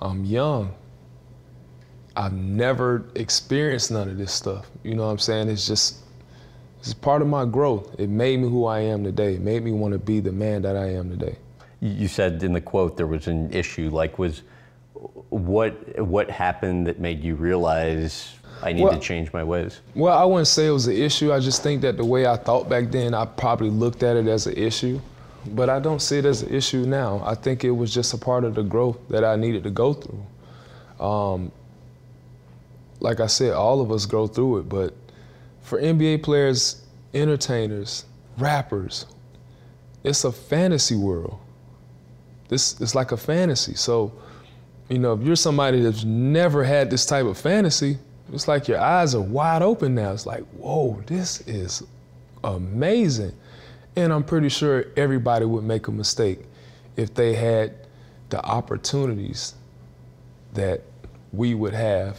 [0.00, 0.72] I'm young.
[2.14, 4.70] I've never experienced none of this stuff.
[4.84, 5.48] You know what I'm saying?
[5.48, 5.98] It's just
[6.78, 7.98] it's part of my growth.
[7.98, 9.34] It made me who I am today.
[9.34, 11.36] It made me want to be the man that I am today.
[11.80, 13.90] You said in the quote there was an issue.
[13.90, 14.42] Like, was
[15.32, 19.80] what what happened that made you realize I need well, to change my ways?
[19.94, 21.32] Well, I wouldn't say it was an issue.
[21.32, 24.28] I just think that the way I thought back then, I probably looked at it
[24.28, 25.00] as an issue.
[25.44, 27.20] But I don't see it as an issue now.
[27.24, 29.92] I think it was just a part of the growth that I needed to go
[29.92, 31.04] through.
[31.04, 31.50] Um,
[33.00, 34.94] like I said, all of us go through it, but
[35.62, 38.04] for NBA players, entertainers,
[38.38, 39.06] rappers,
[40.04, 41.38] it's a fantasy world.
[42.48, 43.74] This it's like a fantasy.
[43.74, 44.12] So,
[44.88, 47.98] you know, if you're somebody that's never had this type of fantasy,
[48.32, 50.12] it's like your eyes are wide open now.
[50.12, 51.82] It's like, whoa, this is
[52.44, 53.32] amazing.
[53.96, 56.40] And I'm pretty sure everybody would make a mistake
[56.96, 57.74] if they had
[58.30, 59.54] the opportunities
[60.54, 60.82] that
[61.32, 62.18] we would have.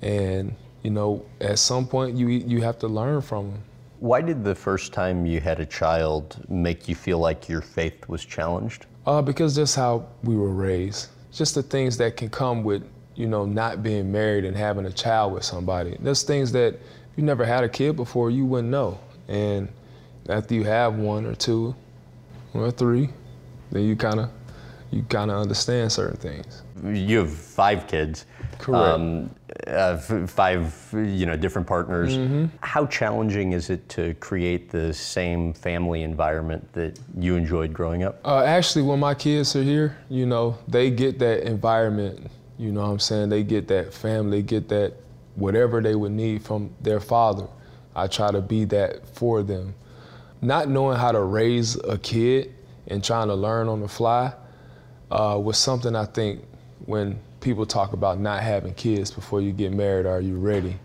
[0.00, 3.62] And, you know, at some point you, you have to learn from them.
[4.00, 8.08] Why did the first time you had a child make you feel like your faith
[8.08, 8.86] was challenged?
[9.06, 11.08] Uh, because that's how we were raised.
[11.38, 12.82] Just the things that can come with,
[13.14, 15.96] you know, not being married and having a child with somebody.
[16.00, 16.80] There's things that
[17.16, 18.98] you never had a kid before, you wouldn't know.
[19.28, 19.68] And
[20.28, 21.76] after you have one or two
[22.54, 23.10] or three,
[23.70, 24.30] then you kind of
[24.90, 26.62] you kind of understand certain things.
[26.82, 28.26] You have five kids.
[28.68, 29.30] Um,
[29.66, 29.96] uh,
[30.26, 32.16] five, you know, different partners.
[32.16, 32.46] Mm-hmm.
[32.60, 38.20] How challenging is it to create the same family environment that you enjoyed growing up?
[38.24, 42.30] Uh, actually, when my kids are here, you know, they get that environment.
[42.58, 43.28] You know what I'm saying?
[43.28, 44.94] They get that family, get that
[45.36, 47.46] whatever they would need from their father.
[47.94, 49.74] I try to be that for them
[50.40, 52.54] not knowing how to raise a kid
[52.86, 54.32] and trying to learn on the fly
[55.10, 56.44] uh, was something I think
[56.86, 60.78] when people talk about not having kids before you get married, are you ready?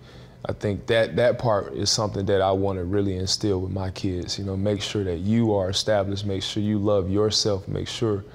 [0.45, 3.91] I think that that part is something that I want to really instill with my
[3.91, 4.37] kids.
[4.37, 8.25] You know, make sure that you are established, make sure you love yourself, make sure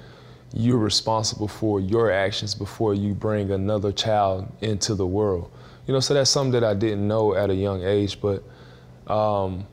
[0.53, 5.51] you're responsible for your actions before you bring another child into the world.
[5.85, 8.43] You know, so that's something that I didn't know at a young age, but
[9.11, 9.67] um,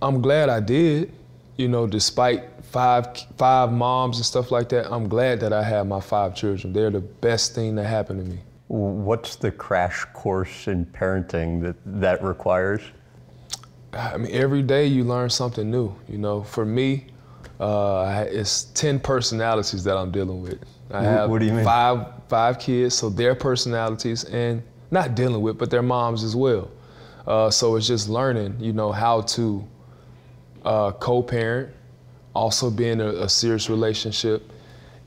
[0.00, 1.12] I'm glad I did.
[1.56, 3.06] You know, despite five
[3.36, 6.72] five moms and stuff like that, I'm glad that I have my five children.
[6.72, 8.40] They're the best thing that happened to me.
[8.68, 12.80] What's the crash course in parenting that that requires?
[13.92, 15.94] I mean, every day you learn something new.
[16.08, 17.06] You know, for me,
[17.60, 20.58] uh, it's ten personalities that I'm dealing with.
[20.90, 21.64] I have what do you mean?
[21.64, 26.70] five five kids, so their personalities and not dealing with, but their moms as well.
[27.26, 29.66] Uh, so it's just learning, you know, how to
[30.64, 31.70] uh, co-parent,
[32.34, 34.50] also being a, a, serious relationship,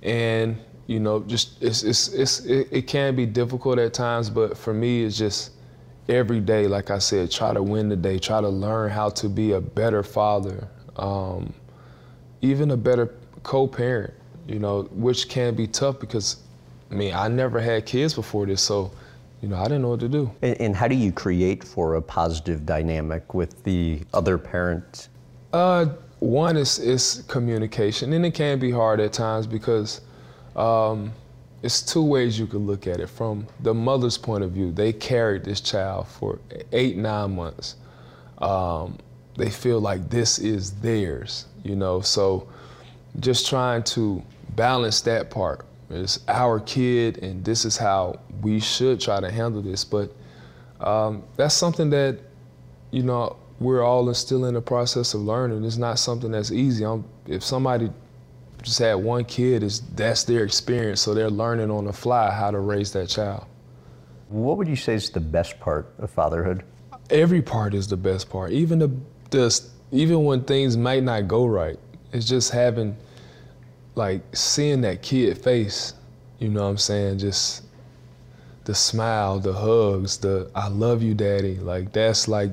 [0.04, 0.58] and
[0.88, 4.74] you know, just it's, it's, it's it, it, can be difficult at times, but for
[4.74, 5.52] me, it's just
[6.08, 9.30] every day, like I said, try to win the day, try to learn how to
[9.30, 10.68] be a better father,
[10.98, 11.54] um,
[12.42, 13.14] even a better
[13.44, 14.14] co-parent.
[14.48, 16.44] You know, which can be tough because,
[16.92, 18.92] I mean, I never had kids before this, so
[19.42, 20.32] you know, I didn't know what to do.
[20.44, 25.10] And, and, how do you create for a positive dynamic with the other parent?
[25.56, 25.86] uh,
[26.26, 30.02] one is, is communication, and it can be hard at times because
[30.56, 31.14] um,
[31.62, 33.08] it's two ways you could look at it.
[33.08, 36.40] From the mother's point of view, they carried this child for
[36.72, 37.76] eight, nine months.
[38.40, 38.98] Um,
[39.38, 42.02] they feel like this is theirs, you know.
[42.02, 42.50] So
[43.20, 44.24] just trying to
[44.56, 45.66] balance that part.
[45.90, 49.86] It's our kid, and this is how we should try to handle this.
[49.86, 50.12] But
[50.80, 52.20] um, that's something that,
[52.90, 55.64] you know, we're all still in the process of learning.
[55.64, 56.86] It's not something that's easy.
[56.86, 57.90] I'm, if somebody
[58.62, 62.52] just had one kid, is that's their experience, so they're learning on the fly how
[62.52, 63.46] to raise that child.
[64.30, 66.64] What would you say is the best part of fatherhood?
[67.10, 68.52] Every part is the best part.
[68.52, 68.92] Even the,
[69.30, 71.80] the even when things might not go right,
[72.12, 72.98] it's just having
[73.94, 75.94] like seeing that kid face.
[76.40, 77.20] You know what I'm saying?
[77.20, 77.64] Just
[78.66, 81.56] the smile, the hugs, the I love you, daddy.
[81.56, 82.52] Like that's like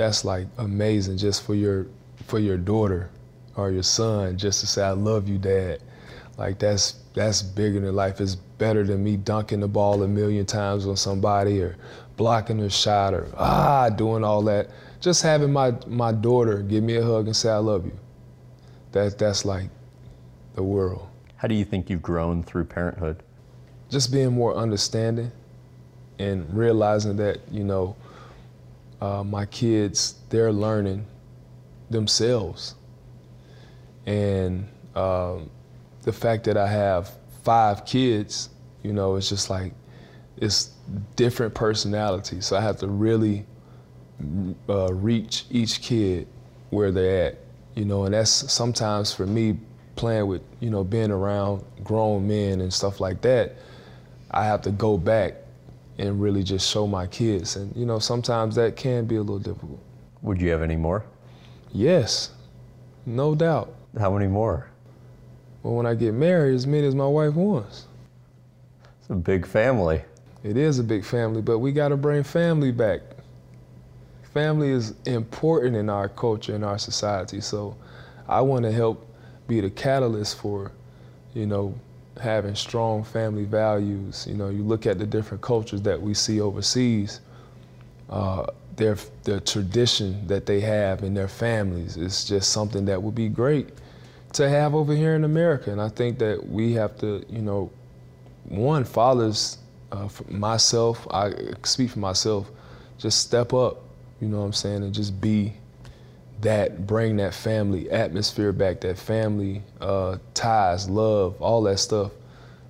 [0.00, 1.86] that's like amazing just for your
[2.26, 3.10] for your daughter
[3.54, 5.82] or your son just to say I love you, dad.
[6.38, 8.18] Like that's that's bigger than life.
[8.18, 11.76] It's better than me dunking the ball a million times on somebody or
[12.16, 14.70] blocking a shot or ah doing all that.
[15.00, 17.98] Just having my my daughter give me a hug and say I love you.
[18.92, 19.68] That that's like
[20.54, 21.06] the world.
[21.36, 23.22] How do you think you've grown through parenthood?
[23.90, 25.30] Just being more understanding
[26.18, 27.96] and realizing that, you know,
[29.00, 31.06] uh, my kids, they're learning
[31.88, 32.74] themselves.
[34.06, 35.50] And um,
[36.02, 37.10] the fact that I have
[37.42, 38.50] five kids,
[38.82, 39.72] you know, it's just like
[40.36, 40.70] it's
[41.16, 42.46] different personalities.
[42.46, 43.46] So I have to really
[44.68, 46.26] uh, reach each kid
[46.70, 47.38] where they're at,
[47.74, 49.58] you know, and that's sometimes for me
[49.96, 53.56] playing with, you know, being around grown men and stuff like that.
[54.30, 55.34] I have to go back
[56.00, 59.38] and really just show my kids, and you know, sometimes that can be a little
[59.38, 59.78] difficult.
[60.22, 61.04] Would you have any more?
[61.72, 62.30] Yes,
[63.04, 63.74] no doubt.
[63.98, 64.66] How many more?
[65.62, 67.86] Well, when I get married, as many as my wife wants.
[68.98, 70.02] It's a big family.
[70.42, 73.02] It is a big family, but we got to bring family back.
[74.32, 77.42] Family is important in our culture, in our society.
[77.42, 77.76] So
[78.26, 79.06] I want to help
[79.48, 80.72] be the catalyst for,
[81.34, 81.74] you know,
[82.18, 84.26] having strong family values.
[84.28, 87.20] You know, you look at the different cultures that we see overseas,
[88.08, 88.46] uh,
[88.76, 93.28] their, their tradition that they have in their families is just something that would be
[93.28, 93.68] great
[94.32, 95.70] to have over here in America.
[95.70, 97.70] And I think that we have to, you know,
[98.44, 99.58] one, fathers,
[99.92, 101.32] uh, myself, I
[101.64, 102.50] speak for myself,
[102.98, 103.82] just step up,
[104.20, 105.54] you know what I'm saying, and just be
[106.42, 112.12] that, bring that family atmosphere back, that family uh, ties, love, all that stuff.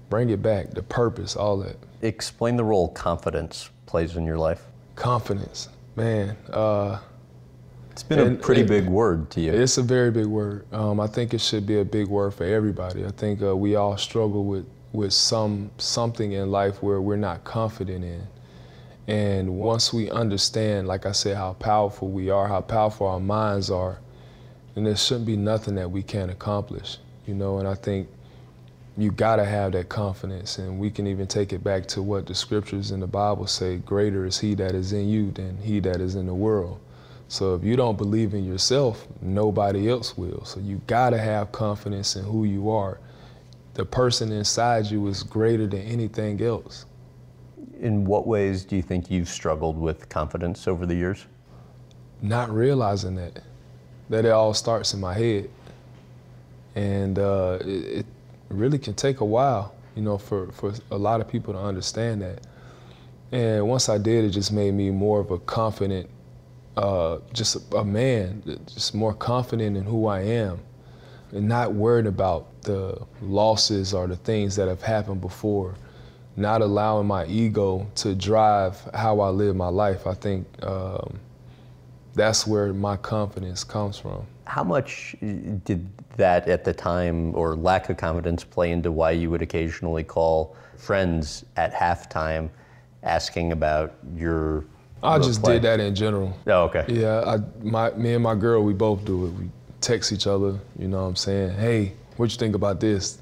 [0.08, 1.76] Bring it back, the purpose, all that.
[2.02, 4.62] Explain the role confidence plays in your life.
[4.96, 6.36] Confidence, man.
[6.50, 6.98] Uh,
[7.90, 9.52] it's been and, a pretty big word to you.
[9.52, 10.64] It's a very big word.
[10.72, 13.04] Um, I think it should be a big word for everybody.
[13.04, 17.44] I think uh, we all struggle with with some something in life where we're not
[17.44, 18.26] confident in.
[19.06, 23.70] And once we understand, like I said, how powerful we are, how powerful our minds
[23.70, 23.98] are,
[24.74, 27.58] then there shouldn't be nothing that we can't accomplish, you know.
[27.58, 28.08] And I think
[28.96, 32.34] you gotta have that confidence, and we can even take it back to what the
[32.34, 36.00] scriptures in the Bible say: "Greater is He that is in you than he that
[36.00, 36.78] is in the world."
[37.28, 40.44] So if you don't believe in yourself, nobody else will.
[40.44, 42.98] So you gotta have confidence in who you are
[43.74, 46.86] the person inside you is greater than anything else.
[47.80, 51.24] In what ways do you think you've struggled with confidence over the years?
[52.20, 53.42] Not realizing that,
[54.10, 55.48] that it all starts in my head.
[56.74, 58.06] And uh, it, it
[58.50, 62.20] really can take a while, you know, for, for a lot of people to understand
[62.20, 62.46] that.
[63.32, 66.10] And once I did, it just made me more of a confident,
[66.76, 70.60] uh, just a, a man, just more confident in who I am
[71.32, 75.76] and not worried about the losses or the things that have happened before,
[76.40, 80.06] not allowing my ego to drive how I live my life.
[80.06, 81.20] I think um,
[82.14, 84.26] that's where my confidence comes from.
[84.46, 85.86] How much did
[86.16, 90.56] that at the time or lack of confidence play into why you would occasionally call
[90.76, 92.50] friends at halftime
[93.02, 94.64] asking about your
[95.02, 95.54] I just play?
[95.54, 96.36] did that in general.
[96.46, 96.84] Oh, okay.
[96.88, 99.30] Yeah, I, my, me and my girl, we both do it.
[99.30, 101.50] We text each other, you know what I'm saying?
[101.56, 103.18] Hey, what you think about this?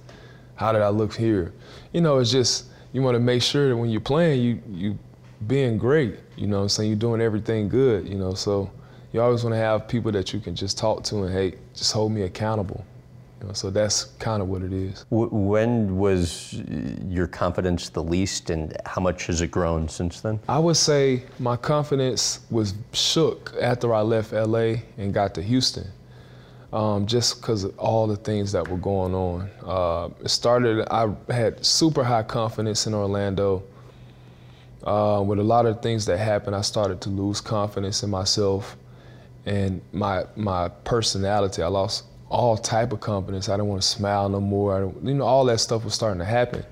[0.56, 1.52] How did I look here?
[1.92, 2.66] You know, it's just
[2.98, 4.98] you want to make sure that when you're playing, you you
[5.46, 6.90] being great, you know what I'm saying?
[6.90, 8.70] You're doing everything good, you know, so
[9.12, 11.92] you always want to have people that you can just talk to and hey, just
[11.92, 12.84] hold me accountable.
[13.40, 15.06] You know, so that's kind of what it is.
[15.10, 16.54] When was
[17.06, 20.40] your confidence the least, and how much has it grown since then?
[20.48, 25.86] I would say my confidence was shook after I left LA and got to Houston
[26.72, 29.50] um, just because of all the things that were going on.
[29.64, 33.62] Uh, it started, I had super high confidence in Orlando.
[34.84, 38.76] Uh, with a lot of things that happened, I started to lose confidence in myself
[39.44, 41.62] and my my personality.
[41.62, 43.48] I lost all type of confidence.
[43.48, 44.92] I didn't want to smile no more.
[45.02, 46.64] you know, all that stuff was starting to happen.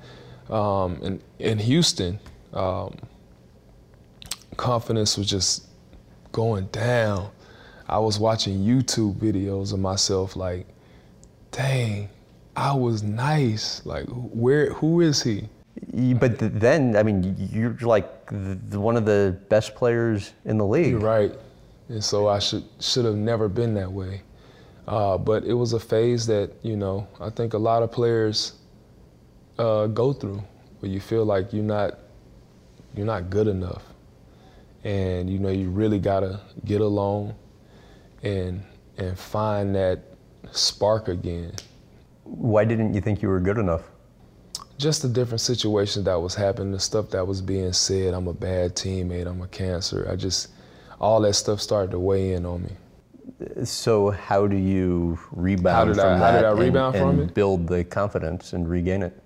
[0.50, 2.20] Um, and in Houston,
[2.52, 2.96] um,
[4.56, 5.66] confidence was just
[6.32, 7.30] going down.
[7.88, 10.66] I was watching YouTube videos of myself like,
[11.52, 12.08] dang,
[12.56, 13.84] I was nice.
[13.86, 15.48] Like, where, who is he?
[16.18, 20.92] But then, I mean, you're like the, one of the best players in the league.
[20.92, 21.32] You're right.
[21.88, 24.22] And so I should should have never been that way.
[24.88, 28.54] Uh, but it was a phase that you know I think a lot of players
[29.58, 30.42] uh, go through,
[30.80, 31.98] where you feel like you're not
[32.96, 33.82] you're not good enough,
[34.82, 37.34] and you know you really gotta get along
[38.26, 38.62] and
[38.98, 40.00] and find that
[40.50, 41.52] spark again.
[42.24, 43.82] Why didn't you think you were good enough?
[44.78, 48.14] Just the different situations that was happening, the stuff that was being said.
[48.14, 49.26] I'm a bad teammate.
[49.26, 50.08] I'm a cancer.
[50.10, 50.48] I just
[51.00, 53.64] all that stuff started to weigh in on me.
[53.64, 56.44] So how do you rebound how did from I, that?
[56.44, 57.34] How did I rebound and, from and it?
[57.34, 59.22] Build the confidence and regain it.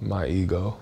[0.00, 0.78] My ego.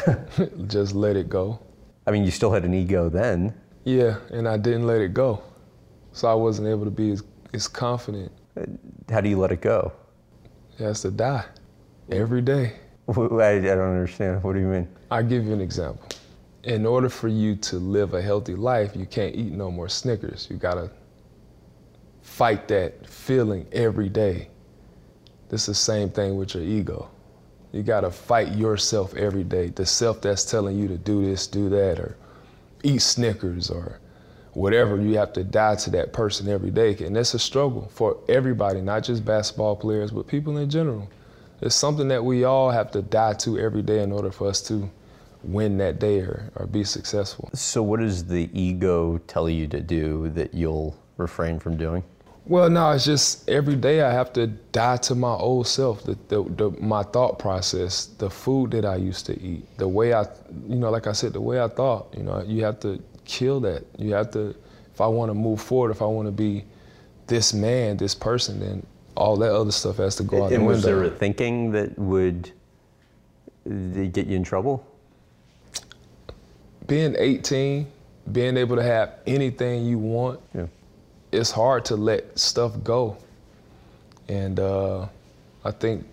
[0.66, 1.58] just let it go.
[2.06, 3.54] I mean, you still had an ego then.
[3.84, 5.42] Yeah, and I didn't let it go.
[6.16, 7.22] So I wasn't able to be as,
[7.52, 8.32] as confident.
[8.58, 8.64] Uh,
[9.10, 9.92] how do you let it go?
[10.78, 11.44] It has to die
[12.10, 12.72] every day.
[13.06, 14.42] I, I don't understand.
[14.42, 14.88] What do you mean?
[15.10, 16.08] I'll give you an example.
[16.62, 20.48] In order for you to live a healthy life, you can't eat no more Snickers.
[20.50, 20.90] You gotta
[22.22, 24.48] fight that feeling every day.
[25.50, 27.10] This is the same thing with your ego.
[27.72, 29.68] You gotta fight yourself every day.
[29.68, 32.16] The self that's telling you to do this, do that, or
[32.82, 34.00] eat Snickers or
[34.56, 35.00] whatever.
[35.00, 36.96] You have to die to that person every day.
[37.04, 41.08] And that's a struggle for everybody, not just basketball players, but people in general.
[41.60, 44.60] It's something that we all have to die to every day in order for us
[44.62, 44.90] to
[45.42, 47.50] win that day or, or be successful.
[47.54, 52.02] So, what does the ego tell you to do that you'll refrain from doing?
[52.46, 56.16] Well, no, it's just every day I have to die to my old self, the,
[56.28, 60.22] the, the, my thought process, the food that I used to eat, the way I,
[60.68, 62.14] you know, like I said, the way I thought.
[62.16, 63.84] You know, you have to kill that.
[63.98, 64.54] You have to,
[64.94, 66.64] if I want to move forward, if I want to be
[67.26, 68.86] this man, this person, then
[69.16, 71.00] all that other stuff has to go out and the was window.
[71.00, 72.50] there a thinking that would
[74.12, 74.86] get you in trouble?
[76.86, 77.86] Being 18,
[78.32, 80.66] being able to have anything you want, Yeah.
[81.32, 83.16] it's hard to let stuff go.
[84.28, 85.06] And uh,
[85.64, 86.06] I think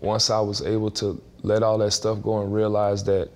[0.00, 3.30] once I was able to let all that stuff go and realize that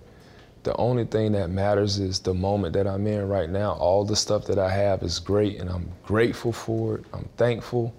[0.63, 3.73] the only thing that matters is the moment that I'm in right now.
[3.73, 7.05] All the stuff that I have is great and I'm grateful for it.
[7.13, 7.95] I'm thankful.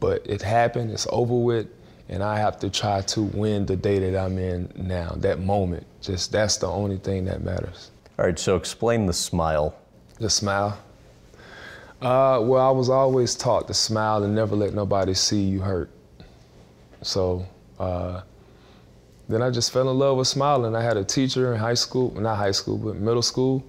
[0.00, 1.68] But it happened, it's over with,
[2.08, 5.86] and I have to try to win the day that I'm in now, that moment.
[6.00, 7.90] Just that's the only thing that matters.
[8.18, 9.76] All right, so explain the smile.
[10.18, 10.78] The smile.
[12.02, 15.90] Uh, well, I was always taught to smile and never let nobody see you hurt.
[17.02, 17.46] So
[17.78, 18.22] uh,
[19.28, 20.74] then I just fell in love with smiling.
[20.76, 23.64] I had a teacher in high school, not high school, but middle school.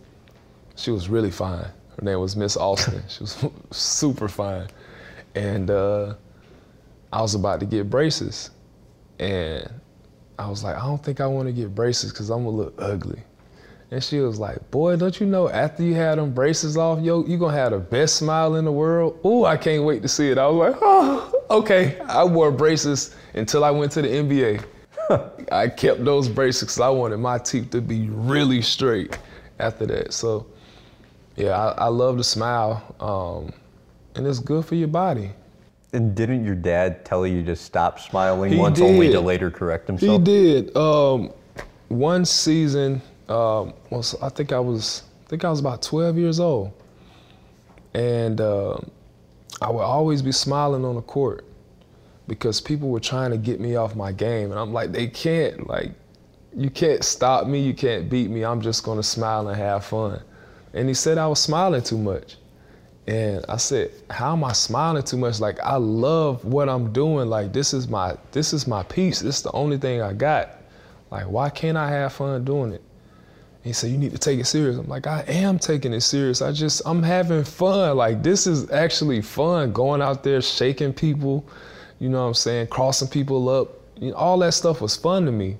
[0.75, 1.65] She was really fine.
[1.97, 3.01] Her name was Miss Austin.
[3.09, 4.67] she was super fine.
[5.35, 6.15] And uh,
[7.13, 8.51] I was about to get braces.
[9.19, 9.69] And
[10.37, 12.73] I was like, I don't think I want to get braces because I'm gonna look
[12.77, 13.21] ugly.
[13.91, 17.23] And she was like, Boy, don't you know after you had them braces off, yo,
[17.25, 19.19] you gonna have the best smile in the world?
[19.23, 20.37] Ooh, I can't wait to see it.
[20.37, 21.97] I was like, Oh, okay.
[22.01, 24.65] I wore braces until I went to the NBA.
[25.51, 29.17] I kept those braces I wanted my teeth to be really straight
[29.59, 30.13] after that.
[30.13, 30.47] So,
[31.35, 33.53] yeah, I, I love to smile, um,
[34.15, 35.31] and it's good for your body.
[35.93, 39.87] And didn't your dad tell you to stop smiling He once, only to later correct
[39.87, 40.19] himself?
[40.19, 40.75] He did.
[40.75, 41.31] Um,
[41.87, 46.39] one season, um, was I think I was I think I was about 12 years
[46.39, 46.71] old,
[47.93, 48.77] and uh,
[49.61, 51.45] I would always be smiling on the court
[52.27, 55.67] because people were trying to get me off my game, and I'm like, they can't.
[55.67, 55.91] Like,
[56.55, 57.59] you can't stop me.
[57.59, 58.43] You can't beat me.
[58.43, 60.21] I'm just gonna smile and have fun.
[60.73, 62.37] And he said I was smiling too much.
[63.07, 65.39] And I said, "How am I smiling too much?
[65.39, 67.29] Like I love what I'm doing.
[67.29, 69.19] Like this is my this is my piece.
[69.19, 70.49] This is the only thing I got.
[71.11, 72.81] Like why can't I have fun doing it?"
[73.63, 76.41] He said, "You need to take it serious." I'm like, "I am taking it serious.
[76.41, 77.95] I just I'm having fun.
[77.97, 79.71] Like this is actually fun.
[79.71, 81.45] Going out there shaking people,
[82.05, 83.69] you know what I'm saying, crossing people up.
[83.99, 85.57] You know, all that stuff was fun to me."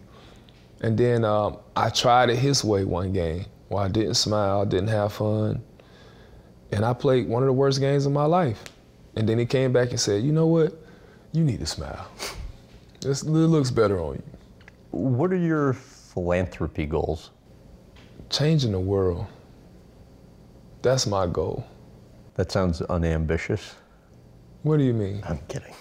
[0.81, 4.89] And then um, I tried it his way one game where I didn't smile, didn't
[4.89, 5.63] have fun.
[6.71, 8.61] And I played one of the worst games of my life.
[9.15, 10.73] And then he came back and said, you know what?
[11.31, 12.07] You need to smile.
[13.01, 14.23] This, it looks better on you.
[14.89, 17.29] What are your philanthropy goals?
[18.31, 19.27] Changing the world.
[20.81, 21.67] That's my goal.
[22.33, 23.75] That sounds unambitious.
[24.63, 25.21] What do you mean?
[25.23, 25.75] I'm kidding.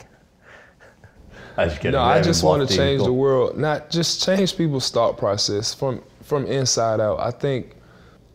[1.57, 1.93] I kidding.
[1.93, 6.03] No, I just want to change the world, not just change people's thought process from
[6.23, 7.21] from inside out.
[7.21, 7.77] I think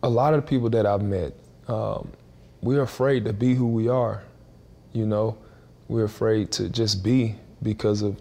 [0.04, 1.34] a lot of the people that I've met,
[1.68, 2.10] um,
[2.62, 4.24] we're afraid to be who we are.
[4.94, 5.38] You know,
[5.88, 8.18] we're afraid to just be because of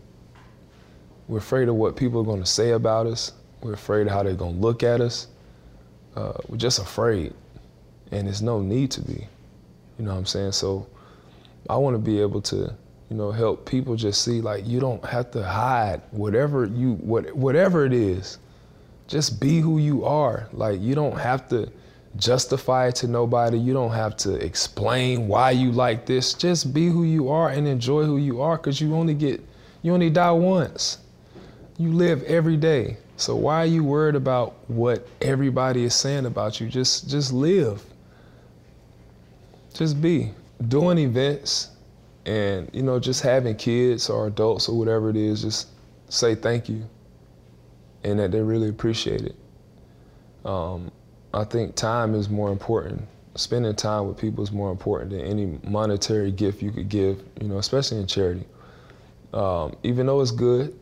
[1.29, 3.33] we're afraid of what people are going to say about us.
[3.63, 5.27] We're afraid of how they're going to look at us.
[6.17, 7.35] Uh, we're just afraid,
[8.11, 9.27] and there's no need to be.
[9.99, 10.53] You know what I'm saying?
[10.53, 10.87] So
[11.69, 12.75] I want to be able to,
[13.11, 17.35] you know, help people just see like you don't have to hide whatever you what
[17.35, 18.39] whatever it is.
[19.07, 20.49] Just be who you are.
[20.53, 21.71] Like you don't have to
[22.17, 23.59] justify it to nobody.
[23.59, 26.35] You don't have to explain why you like this.
[26.35, 29.43] Just be who you are and enjoy who you are cuz you only get
[29.81, 30.99] you only die once.
[31.79, 32.99] You live every day.
[33.17, 36.69] So why are you worried about what everybody is saying about you?
[36.69, 37.83] Just just live.
[39.73, 40.33] Just be
[40.69, 41.71] doing events
[42.29, 45.69] and you know just having kids or adults or whatever it is just
[46.11, 46.85] say thank you
[48.05, 49.37] and that they really appreciate it
[50.45, 50.91] um,
[51.35, 53.03] i think time is more important
[53.37, 57.49] spending time with people is more important than any monetary gift you could give you
[57.49, 58.45] know especially in charity
[59.35, 60.75] um, even though it's good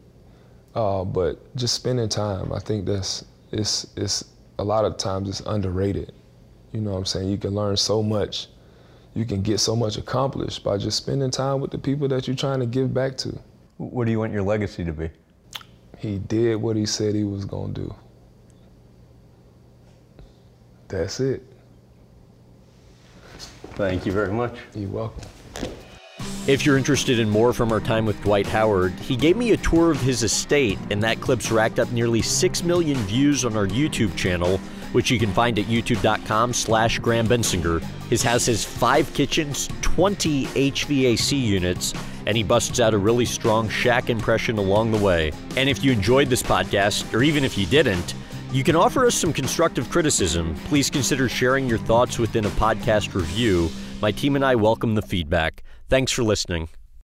[0.74, 4.24] Uh, but just spending time, I think that's it's it's
[4.59, 6.12] a lot of times it's underrated.
[6.73, 7.28] You know what I'm saying?
[7.31, 8.48] You can learn so much,
[9.16, 12.36] you can get so much accomplished by just spending time with the people that you're
[12.36, 13.36] trying to give back to.
[13.78, 15.09] What do you want your legacy to be?
[15.97, 17.94] He did what he said he was gonna do.
[20.88, 21.43] That's it.
[23.72, 24.55] Thank you very much.
[24.74, 25.24] You're welcome.
[26.47, 29.56] If you're interested in more from our time with Dwight Howard, he gave me a
[29.56, 33.66] tour of his estate, and that clip's racked up nearly 6 million views on our
[33.66, 34.60] YouTube channel,
[34.93, 37.83] which you can find at youtube.com slash Graham Bensinger.
[38.09, 41.95] His house has five kitchens, 20 HVAC units,
[42.27, 45.33] and he busts out a really strong Shaq impression along the way.
[45.57, 48.15] And if you enjoyed this podcast, or even if you didn't,
[48.53, 50.55] you can offer us some constructive criticism.
[50.67, 53.71] Please consider sharing your thoughts within a podcast review.
[54.01, 55.63] My team and I welcome the feedback.
[55.89, 56.69] Thanks for listening.